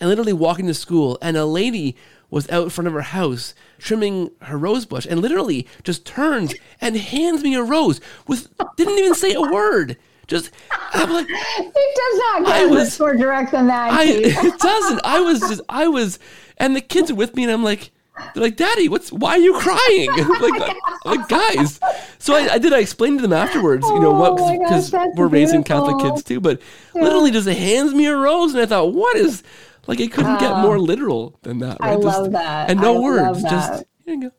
[0.00, 1.96] And literally walking to school and a lady
[2.32, 6.54] was out in front of her house trimming her rose bush and literally just turns
[6.80, 9.98] and hands me a rose with didn't even say a word.
[10.26, 10.50] Just
[10.94, 13.92] I'm like it does not get I was, more direct than that.
[13.92, 15.00] I, it doesn't.
[15.04, 16.18] I was just I was
[16.56, 17.92] and the kids are with me and I'm like
[18.34, 20.10] they're like, Daddy, what's why are you crying?
[20.40, 20.74] like, uh,
[21.04, 21.80] like, guys.
[22.18, 22.72] So I, I, did.
[22.72, 26.38] I explained to them afterwards, you know, what because oh we're raising Catholic kids too.
[26.38, 26.60] But
[26.94, 27.02] yeah.
[27.02, 29.42] literally, just hands me a rose, and I thought, what is
[29.86, 30.00] like?
[30.00, 31.78] It couldn't uh, get more literal than that.
[31.80, 31.90] Right?
[31.90, 32.70] I just, love that.
[32.70, 34.30] And no I words, just here you go.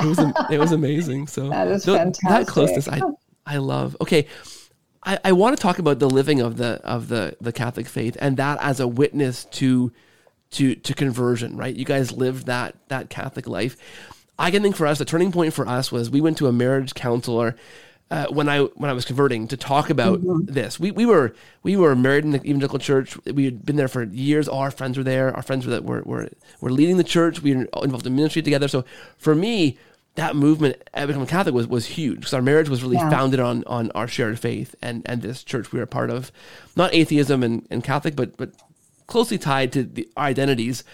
[0.00, 0.18] It was
[0.50, 1.26] it was amazing.
[1.26, 2.28] So that is fantastic.
[2.28, 3.00] That closeness, I
[3.46, 3.96] I love.
[4.00, 4.26] Okay.
[5.06, 8.16] I, I want to talk about the living of the of the the Catholic faith
[8.20, 9.92] and that as a witness to
[10.52, 11.74] to to conversion, right?
[11.74, 13.76] You guys lived that that Catholic life.
[14.38, 16.52] I can think for us, the turning point for us was we went to a
[16.52, 17.54] marriage counselor
[18.10, 20.52] uh, when I when I was converting to talk about mm-hmm.
[20.52, 20.78] this.
[20.78, 23.16] We, we were we were married in the evangelical church.
[23.26, 24.46] We had been there for years.
[24.46, 25.34] All our friends were there.
[25.34, 26.28] Our friends were were were,
[26.60, 27.42] were leading the church.
[27.42, 28.68] We were involved in ministry together.
[28.68, 28.84] So
[29.16, 29.78] for me,
[30.16, 33.10] that movement at becoming Catholic was was huge because our marriage was really yeah.
[33.10, 36.30] founded on on our shared faith and and this church we were a part of,
[36.76, 38.50] not atheism and, and Catholic, but but
[39.06, 40.84] closely tied to the identities.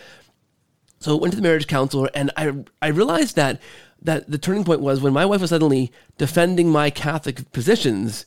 [1.00, 3.60] So I went to the marriage counselor, and I I realized that
[4.02, 8.26] that the turning point was when my wife was suddenly defending my Catholic positions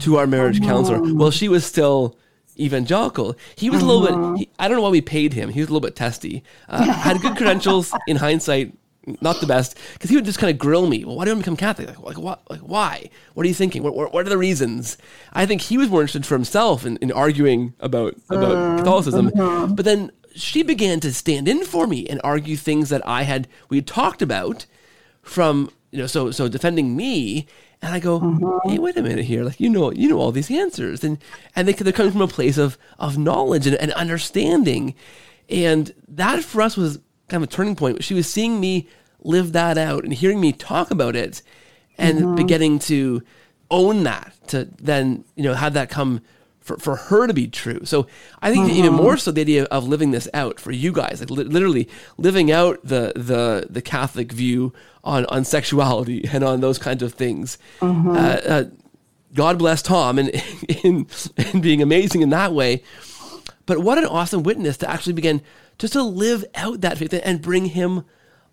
[0.00, 0.66] to our marriage oh.
[0.66, 1.14] counselor.
[1.14, 2.16] Well, she was still
[2.58, 3.36] evangelical.
[3.56, 4.38] He was a little bit.
[4.38, 5.48] He, I don't know why we paid him.
[5.48, 6.44] He was a little bit testy.
[6.68, 8.74] Uh, had good credentials in hindsight
[9.20, 11.04] not the best because he would just kind of grill me.
[11.04, 11.88] Well, why do you become Catholic?
[11.88, 12.42] Like, like what?
[12.48, 13.10] Like why?
[13.34, 13.82] What are you thinking?
[13.82, 14.96] What, what, what, are the reasons?
[15.32, 19.28] I think he was more interested for himself in, in arguing about about uh, Catholicism.
[19.28, 19.66] Uh-huh.
[19.66, 23.48] But then she began to stand in for me and argue things that I had
[23.68, 24.66] we had talked about
[25.24, 27.46] from you know so so defending me.
[27.82, 28.60] And I go, uh-huh.
[28.64, 29.44] hey, wait a minute here.
[29.44, 31.18] Like you know, you know all these answers, and
[31.54, 34.94] and they they're coming from a place of of knowledge and, and understanding,
[35.50, 36.98] and that for us was
[37.28, 38.02] kind of a turning point.
[38.02, 38.88] She was seeing me
[39.22, 41.42] live that out and hearing me talk about it
[41.98, 42.34] and mm-hmm.
[42.34, 43.22] beginning to
[43.70, 46.20] own that to then, you know, have that come
[46.60, 47.80] for, for her to be true.
[47.84, 48.06] So
[48.40, 48.78] I think mm-hmm.
[48.78, 51.88] even more so the idea of living this out for you guys, like li- literally
[52.16, 54.72] living out the, the, the Catholic view
[55.04, 57.58] on, on sexuality and on those kinds of things.
[57.80, 58.10] Mm-hmm.
[58.10, 58.64] Uh, uh,
[59.34, 60.42] God bless Tom and in,
[60.84, 61.06] in,
[61.52, 62.82] in being amazing in that way.
[63.66, 65.42] But what an awesome witness to actually begin
[65.78, 68.04] just to live out that faith and bring him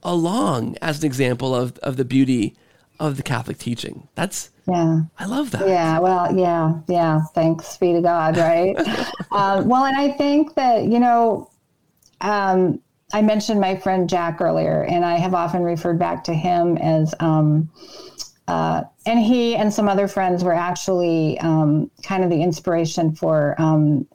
[0.03, 2.55] along as an example of, of the beauty
[2.99, 4.07] of the Catholic teaching.
[4.15, 5.67] That's yeah, I love that.
[5.67, 7.21] Yeah, well, yeah, yeah.
[7.33, 8.77] Thanks be to God, right?
[9.31, 11.49] um, well, and I think that you know,
[12.21, 12.79] um,
[13.13, 17.13] I mentioned my friend Jack earlier, and I have often referred back to him as.
[17.19, 17.69] Um,
[18.47, 23.55] uh, and he and some other friends were actually um, kind of the inspiration for
[23.61, 24.05] um,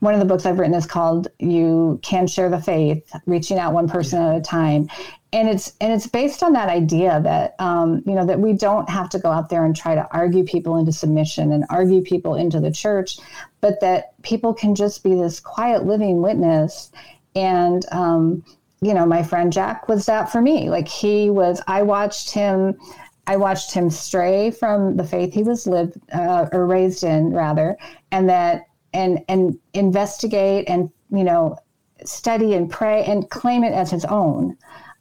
[0.00, 3.72] one of the books I've written is called "You Can Share the Faith: Reaching Out
[3.72, 4.88] One Person at a Time,"
[5.32, 8.90] and it's and it's based on that idea that um, you know that we don't
[8.90, 12.34] have to go out there and try to argue people into submission and argue people
[12.34, 13.18] into the church,
[13.60, 16.90] but that people can just be this quiet living witness.
[17.34, 18.44] And um,
[18.80, 20.68] you know, my friend Jack was that for me.
[20.68, 22.78] Like he was, I watched him.
[23.28, 27.76] I watched him stray from the faith he was lived uh, or raised in, rather,
[28.10, 31.56] and that and and investigate and you know
[32.04, 34.56] study and pray and claim it as his own.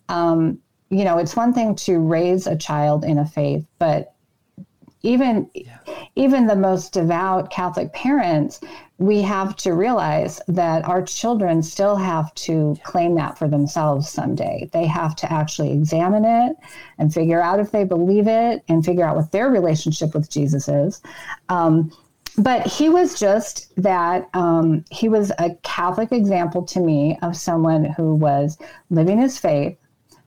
[0.10, 0.60] Um,
[0.90, 4.14] you know, it's one thing to raise a child in a faith, but
[5.04, 5.80] even yeah.
[6.16, 8.60] even the most devout Catholic parents,
[9.02, 14.70] we have to realize that our children still have to claim that for themselves someday.
[14.74, 16.56] They have to actually examine it
[17.00, 20.68] and figure out if they believe it and figure out what their relationship with Jesus
[20.68, 21.02] is.
[21.50, 21.92] Um,
[22.38, 27.86] but he was just that um, he was a Catholic example to me of someone
[27.86, 28.60] who was
[28.92, 29.76] living his faith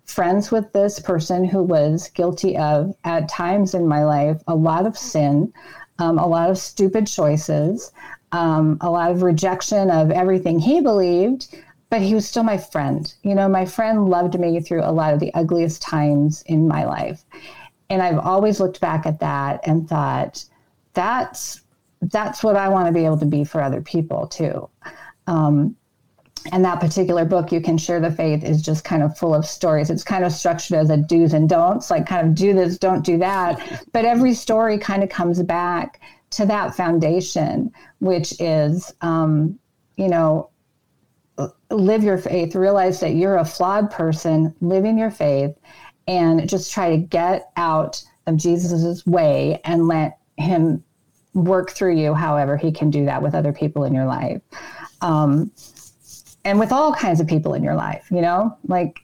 [0.04, 4.84] friends with this person who was guilty of, at times in my life, a lot
[4.84, 5.52] of sin,
[5.98, 7.92] um, a lot of stupid choices,
[8.34, 11.54] um, a lot of rejection of everything he believed,
[11.88, 13.14] but he was still my friend.
[13.22, 16.84] You know, my friend loved me through a lot of the ugliest times in my
[16.84, 17.22] life.
[17.88, 20.44] And I've always looked back at that and thought,
[20.94, 21.60] that's
[22.02, 24.68] that's what I want to be able to be for other people too.
[25.28, 25.76] Um,
[26.52, 29.46] and that particular book you can share the faith is just kind of full of
[29.46, 32.76] stories it's kind of structured as a do's and don'ts like kind of do this
[32.76, 36.02] don't do that but every story kind of comes back
[36.34, 39.58] to that foundation which is um,
[39.96, 40.50] you know
[41.70, 45.54] live your faith realize that you're a flawed person living your faith
[46.06, 50.82] and just try to get out of jesus's way and let him
[51.34, 54.40] work through you however he can do that with other people in your life.
[55.00, 55.50] Um,
[56.44, 59.00] and with all kinds of people in your life, you know, like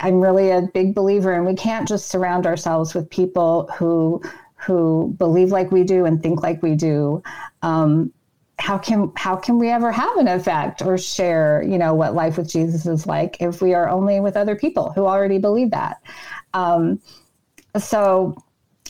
[0.00, 4.22] I'm really a big believer and we can't just surround ourselves with people who
[4.68, 7.22] who believe like we do and think like we do.
[7.62, 8.12] Um,
[8.58, 12.36] how can how can we ever have an effect or share you know what life
[12.36, 16.02] with Jesus is like if we are only with other people who already believe that?
[16.52, 17.00] Um,
[17.78, 18.36] so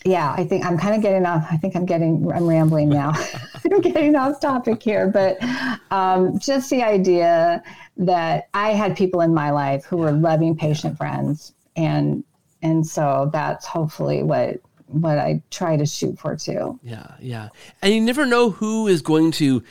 [0.04, 1.46] yeah, I think I'm kind of getting off.
[1.50, 3.12] I think I'm getting, I'm rambling now.
[3.72, 5.38] I'm getting off topic here, but
[5.90, 7.62] um, just the idea
[7.96, 12.24] that I had people in my life who were loving, patient friends, and
[12.62, 16.78] and so that's hopefully what what I try to shoot for too.
[16.82, 17.48] Yeah, yeah,
[17.82, 19.62] and you never know who is going to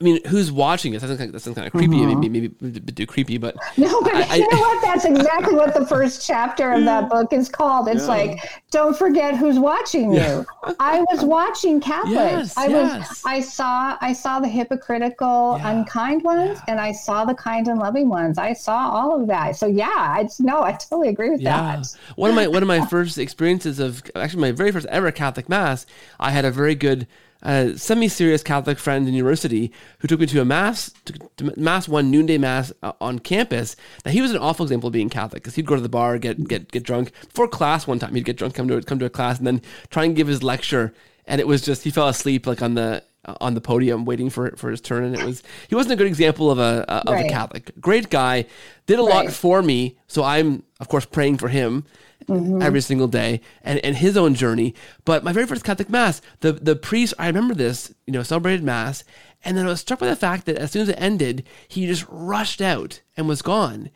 [0.00, 1.02] I mean, who's watching this?
[1.02, 1.96] That sounds, that sounds kind of creepy.
[1.96, 2.20] Mm-hmm.
[2.20, 4.00] Maybe, maybe, maybe a creepy, but no.
[4.00, 4.82] But I, you know what?
[4.82, 7.88] That's exactly what the first chapter of that book is called.
[7.88, 8.08] It's yeah.
[8.08, 10.38] like, don't forget who's watching yeah.
[10.38, 10.74] you.
[10.80, 12.14] I was watching Catholics.
[12.14, 13.08] Yes, I yes.
[13.08, 13.22] was.
[13.26, 13.98] I saw.
[14.00, 15.70] I saw the hypocritical, yeah.
[15.70, 18.38] unkind ones, and I saw the kind and loving ones.
[18.38, 19.56] I saw all of that.
[19.56, 21.86] So yeah, I no, I totally agree with that.
[22.16, 25.48] One of my one of my first experiences of actually my very first ever Catholic
[25.48, 25.84] mass,
[26.18, 27.06] I had a very good
[27.44, 31.86] a semi-serious Catholic friend in university who took me to a mass, to, to mass
[31.86, 33.76] one noonday mass uh, on campus.
[34.04, 36.18] Now he was an awful example of being Catholic because he'd go to the bar,
[36.18, 37.86] get get get drunk before class.
[37.86, 40.16] One time he'd get drunk, come to come to a class, and then try and
[40.16, 40.94] give his lecture.
[41.26, 43.02] And it was just he fell asleep like on the
[43.40, 46.06] on the podium waiting for for his turn and it was he wasn't a good
[46.06, 47.24] example of a, a of right.
[47.24, 48.44] a catholic great guy
[48.86, 49.24] did a right.
[49.24, 51.86] lot for me so i'm of course praying for him
[52.26, 52.62] mm-hmm.
[52.62, 54.74] every single day and, and his own journey.
[55.04, 58.62] But my very first Catholic Mass, the, the priest, I remember this, you know, celebrated
[58.62, 59.04] Mass.
[59.44, 61.86] And then I was struck by the fact that as soon as it ended, he
[61.86, 63.90] just rushed out and was gone.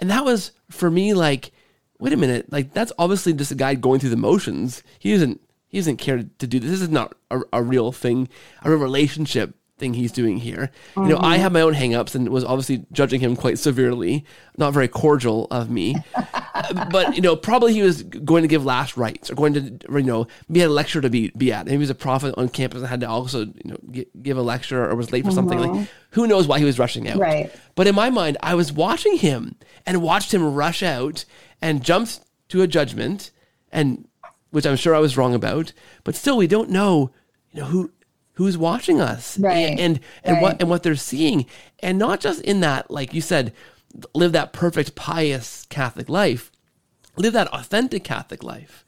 [0.00, 1.52] And that was for me like,
[1.98, 4.82] wait a minute, like that's obviously just a guy going through the motions.
[4.98, 6.70] He doesn't he doesn't care to do this.
[6.70, 8.28] This is not a, a real thing,
[8.62, 10.70] a real relationship thing he's doing here.
[10.94, 11.02] Mm-hmm.
[11.02, 11.42] You know, I mm-hmm.
[11.42, 14.24] have my own hangups and was obviously judging him quite severely,
[14.56, 15.96] not very cordial of me.
[16.90, 20.02] But, you know, probably he was going to give last rites or going to, you
[20.02, 21.66] know, be at a lecture to be, be at.
[21.66, 24.42] Maybe he was a prophet on campus and had to also, you know, give a
[24.42, 25.36] lecture or was late for mm-hmm.
[25.36, 25.58] something.
[25.58, 25.84] Like, mm-hmm.
[26.10, 27.18] who knows why he was rushing out.
[27.18, 27.50] Right.
[27.74, 29.56] But in my mind, I was watching him
[29.86, 31.24] and watched him rush out
[31.60, 33.30] and jumped to a judgment
[33.72, 34.06] and
[34.50, 35.72] which I'm sure I was wrong about,
[36.04, 37.10] but still we don't know,
[37.50, 37.90] you know, who
[38.34, 39.56] who's watching us right.
[39.56, 40.42] and and, and right.
[40.42, 41.46] what and what they're seeing
[41.80, 43.52] and not just in that like you said
[44.14, 46.50] live that perfect pious catholic life
[47.16, 48.84] live that authentic catholic life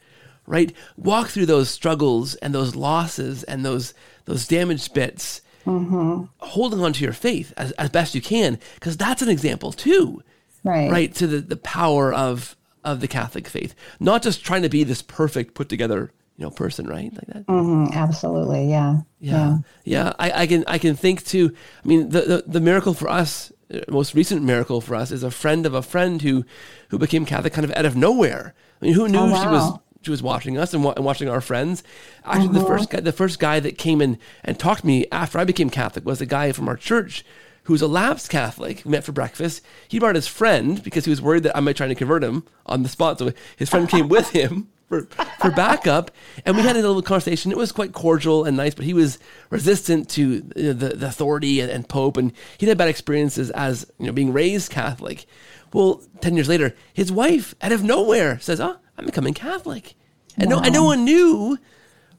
[0.47, 0.73] right?
[0.97, 6.25] Walk through those struggles and those losses and those those damaged bits mm-hmm.
[6.39, 10.23] holding on to your faith as, as best you can because that's an example too
[10.65, 10.91] right.
[10.91, 13.75] right to the, the power of of the catholic faith.
[14.01, 17.47] Not just trying to be this perfect put together you know person right like that?
[17.47, 18.71] Mm-hmm, absolutely.
[18.71, 18.99] Yeah.
[19.19, 19.33] Yeah.
[19.33, 20.13] Yeah, yeah.
[20.19, 21.55] I, I, can i can think too
[21.85, 23.51] i mean the, the, the miracle for us
[23.89, 26.45] most recent miracle for us is a friend of a friend who
[26.91, 29.43] who became catholic kind of out of nowhere i mean who knew oh, wow.
[29.43, 31.83] she was she was watching us and, wa- and watching our friends
[32.25, 32.59] actually mm-hmm.
[32.59, 35.45] the first guy the first guy that came in and talked to me after i
[35.45, 37.25] became catholic was a guy from our church
[37.67, 39.61] who's a lapsed Catholic, we met for breakfast.
[39.89, 42.45] He brought his friend because he was worried that I might try to convert him
[42.65, 43.19] on the spot.
[43.19, 45.03] So his friend came with him for,
[45.41, 46.11] for backup.
[46.45, 47.51] And we had a little conversation.
[47.51, 49.19] It was quite cordial and nice, but he was
[49.51, 52.17] resistant to the, the authority and, and, Pope.
[52.17, 55.27] And he had bad experiences as, you know, being raised Catholic.
[55.73, 59.95] Well, 10 years later, his wife, out of nowhere, says, Oh, I'm becoming Catholic.
[60.37, 60.59] And, wow.
[60.59, 61.59] no, and no one knew,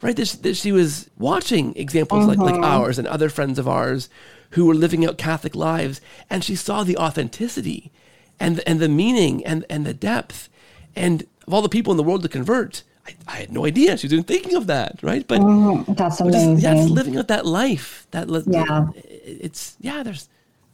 [0.01, 2.63] right, that, that she was watching examples like, like mm-hmm.
[2.63, 4.09] ours and other friends of ours
[4.51, 6.01] who were living out Catholic lives.
[6.29, 7.91] And she saw the authenticity
[8.39, 10.49] and, and the meaning and, and the depth.
[10.95, 13.97] And of all the people in the world to convert, I, I had no idea
[13.97, 15.25] she was even thinking of that, right?
[15.27, 16.55] But mm, that's amazing.
[16.55, 18.05] Just, yeah, it's living out that life.
[18.11, 18.87] That yeah,
[19.23, 20.03] it's yeah.
[20.03, 20.27] There's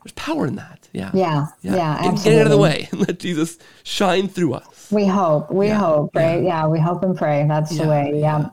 [0.04, 0.90] there's power in that.
[0.92, 1.76] Yeah, yeah, yeah.
[1.76, 2.32] yeah absolutely.
[2.32, 4.92] Get out of the way and let Jesus shine through us.
[4.92, 5.52] We hope.
[5.52, 6.16] We yeah, hope.
[6.16, 6.42] Right?
[6.42, 6.64] Yeah.
[6.64, 6.68] yeah.
[6.68, 7.46] we hope and pray.
[7.48, 8.20] That's the way.
[8.20, 8.50] Yeah.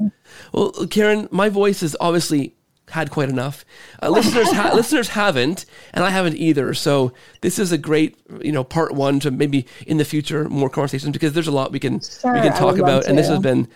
[0.53, 2.55] Well, Karen, my voice is obviously
[2.91, 3.65] had quite enough.
[4.03, 6.75] Uh, listeners, ha- listeners haven't, and I haven't either.
[6.75, 10.71] So this is a great, you know, part one to maybe in the future more
[10.71, 13.39] conversations because there's a lot we can sure, we can talk about, and this has
[13.41, 13.69] been.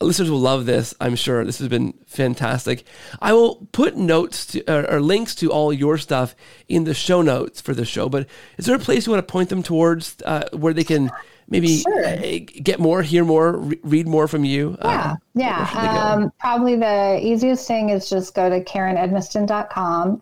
[0.00, 1.44] Listeners will love this, I'm sure.
[1.44, 2.84] This has been fantastic.
[3.20, 6.36] I will put notes to, or, or links to all your stuff
[6.68, 8.08] in the show notes for the show.
[8.08, 11.10] But is there a place you want to point them towards uh, where they can
[11.48, 12.06] maybe sure.
[12.06, 14.76] Uh, get more, hear more, re- read more from you?
[14.82, 16.12] Yeah, um, yeah.
[16.12, 20.20] Um, probably the easiest thing is just go to KarenEdmisten.com.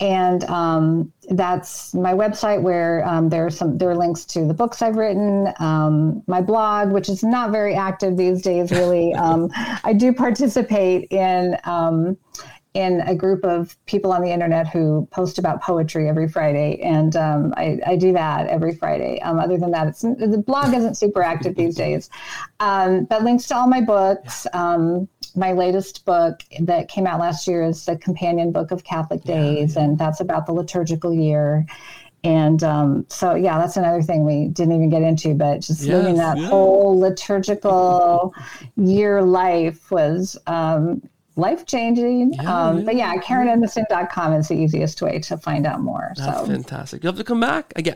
[0.00, 4.54] And um, that's my website where um, there are some there are links to the
[4.54, 8.70] books I've written, um, my blog, which is not very active these days.
[8.70, 9.50] Really, um,
[9.82, 11.56] I do participate in
[12.78, 17.16] in a group of people on the internet who post about poetry every Friday, and
[17.16, 19.20] um, I, I, do that every Friday.
[19.22, 22.08] Um, other than that, it's the blog isn't super active these days.
[22.60, 24.46] Um, but links to all my books.
[24.52, 29.24] Um, my latest book that came out last year is the companion book of Catholic
[29.24, 29.82] Days, yeah.
[29.82, 31.66] and that's about the liturgical year.
[32.22, 35.88] And um, so, yeah, that's another thing we didn't even get into, but just yes,
[35.88, 36.46] living that yeah.
[36.46, 38.32] whole liturgical
[38.76, 41.02] year life was um,
[41.38, 42.34] life changing.
[42.34, 46.12] Yeah, um, yeah, but yeah, KarenEdmisten.com is the easiest way to find out more.
[46.16, 46.46] That's so.
[46.46, 47.02] fantastic.
[47.02, 47.94] You have to come back again.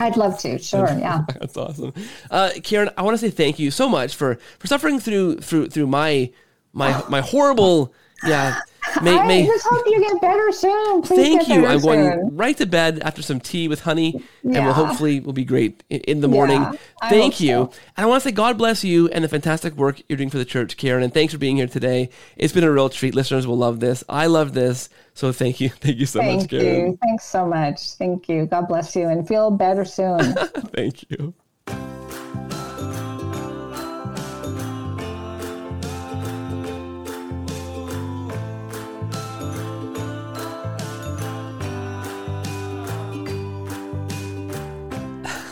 [0.00, 0.58] I, would love to.
[0.72, 0.88] Sure.
[0.98, 1.22] Yeah.
[1.40, 1.92] That's awesome.
[2.30, 5.68] Uh, Karen, I want to say thank you so much for for suffering through through
[5.68, 6.30] through my
[6.72, 7.92] my my horrible
[8.26, 8.60] yeah
[9.02, 11.02] May, I may, just hope you get better soon.
[11.02, 11.66] Please thank you.
[11.66, 12.04] I'm soon.
[12.04, 14.56] going right to bed after some tea with honey, yeah.
[14.56, 16.60] and we'll hopefully will be great in, in the morning.
[16.60, 17.52] Yeah, thank you.
[17.52, 17.72] So.
[17.96, 20.38] And I want to say God bless you and the fantastic work you're doing for
[20.38, 21.02] the church, Karen.
[21.02, 22.10] And thanks for being here today.
[22.36, 23.14] It's been a real treat.
[23.14, 24.04] Listeners will love this.
[24.08, 24.88] I love this.
[25.14, 25.68] So thank you.
[25.82, 26.92] Thank you so thank much, Karen.
[26.92, 26.98] You.
[27.02, 27.92] Thanks so much.
[27.92, 28.46] Thank you.
[28.46, 30.18] God bless you and feel better soon.
[30.74, 31.34] thank you.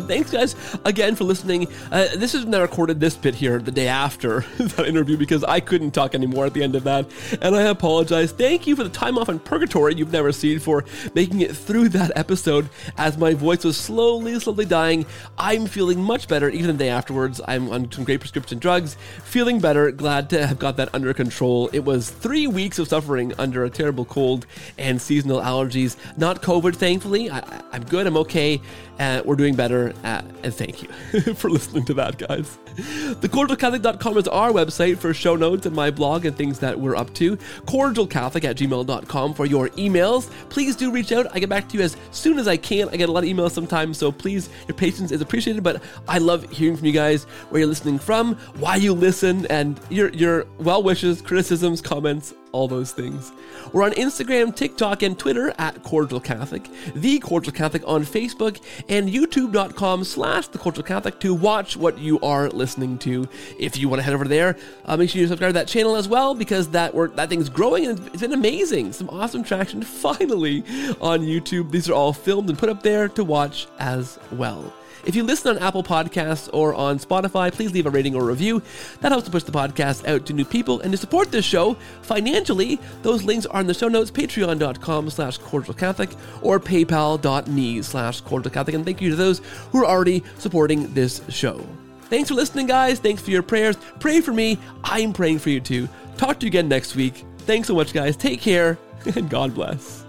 [0.08, 1.68] Thanks, guys, again for listening.
[1.90, 5.44] Uh, this is when I recorded this bit here the day after that interview because
[5.44, 7.06] I couldn't talk anymore at the end of that,
[7.40, 8.32] and I apologize.
[8.32, 10.84] Thank you for the time off in purgatory you've never seen for
[11.14, 15.06] making it through that episode as my voice was slowly, slowly dying.
[15.38, 17.40] I'm feeling much better even the day afterwards.
[17.46, 21.68] I'm on some great prescription drugs, feeling better, glad to have got that under control.
[21.72, 24.46] It was three weeks of suffering under a terrible cold
[24.78, 25.96] and seasonal allergies.
[26.16, 27.30] Not COVID, thankfully.
[27.30, 28.60] I, am good, I'm okay.
[28.98, 30.88] Uh, we're doing better, uh, and thank you
[31.34, 32.58] for listening to that, guys.
[32.76, 37.12] TheCordialCatholic.com is our website for show notes and my blog and things that we're up
[37.14, 37.36] to.
[37.66, 40.30] CordialCatholic at gmail.com for your emails.
[40.48, 41.26] Please do reach out.
[41.34, 42.88] I get back to you as soon as I can.
[42.88, 46.18] I get a lot of emails sometimes, so please, your patience is appreciated, but I
[46.18, 50.46] love hearing from you guys where you're listening from, why you listen, and your, your
[50.58, 53.32] well wishes, criticisms, comments, all those things.
[53.72, 59.08] We're on Instagram, TikTok, and Twitter at Cordial Catholic, The Cordial Catholic on Facebook, and
[59.08, 63.28] YouTube.com slash The Cordial Catholic to watch what you are listening to.
[63.58, 65.96] If you want to head over there, uh, make sure you subscribe to that channel
[65.96, 68.92] as well because that work, that thing's growing and it's been amazing.
[68.92, 70.60] Some awesome traction finally
[71.00, 71.70] on YouTube.
[71.70, 74.72] These are all filmed and put up there to watch as well.
[75.04, 78.62] If you listen on Apple Podcasts or on Spotify, please leave a rating or review.
[79.00, 80.80] That helps to push the podcast out to new people.
[80.80, 85.38] And to support this show financially, those links are in the show notes, patreon.com slash
[85.38, 86.10] cordial Catholic
[86.42, 88.74] or paypal.me slash cordial Catholic.
[88.74, 89.40] And thank you to those
[89.72, 91.64] who are already supporting this show.
[92.10, 92.98] Thanks for listening, guys.
[92.98, 93.76] Thanks for your prayers.
[94.00, 94.58] Pray for me.
[94.82, 95.88] I'm praying for you too.
[96.16, 97.24] Talk to you again next week.
[97.38, 98.16] Thanks so much, guys.
[98.16, 98.78] Take care,
[99.14, 99.99] and God bless.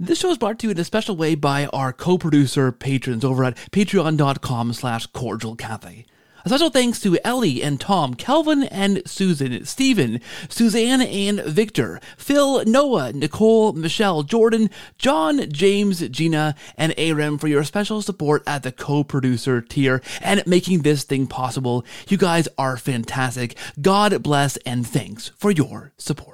[0.00, 3.44] This show is brought to you in a special way by our co-producer patrons over
[3.44, 6.04] at patreon.com slash cordial A
[6.46, 13.12] special thanks to Ellie and Tom, Kelvin and Susan, Stephen, Suzanne and Victor, Phil, Noah,
[13.12, 14.68] Nicole, Michelle, Jordan,
[14.98, 20.82] John, James, Gina, and Aram for your special support at the co-producer tier and making
[20.82, 21.84] this thing possible.
[22.08, 23.56] You guys are fantastic.
[23.80, 26.33] God bless and thanks for your support.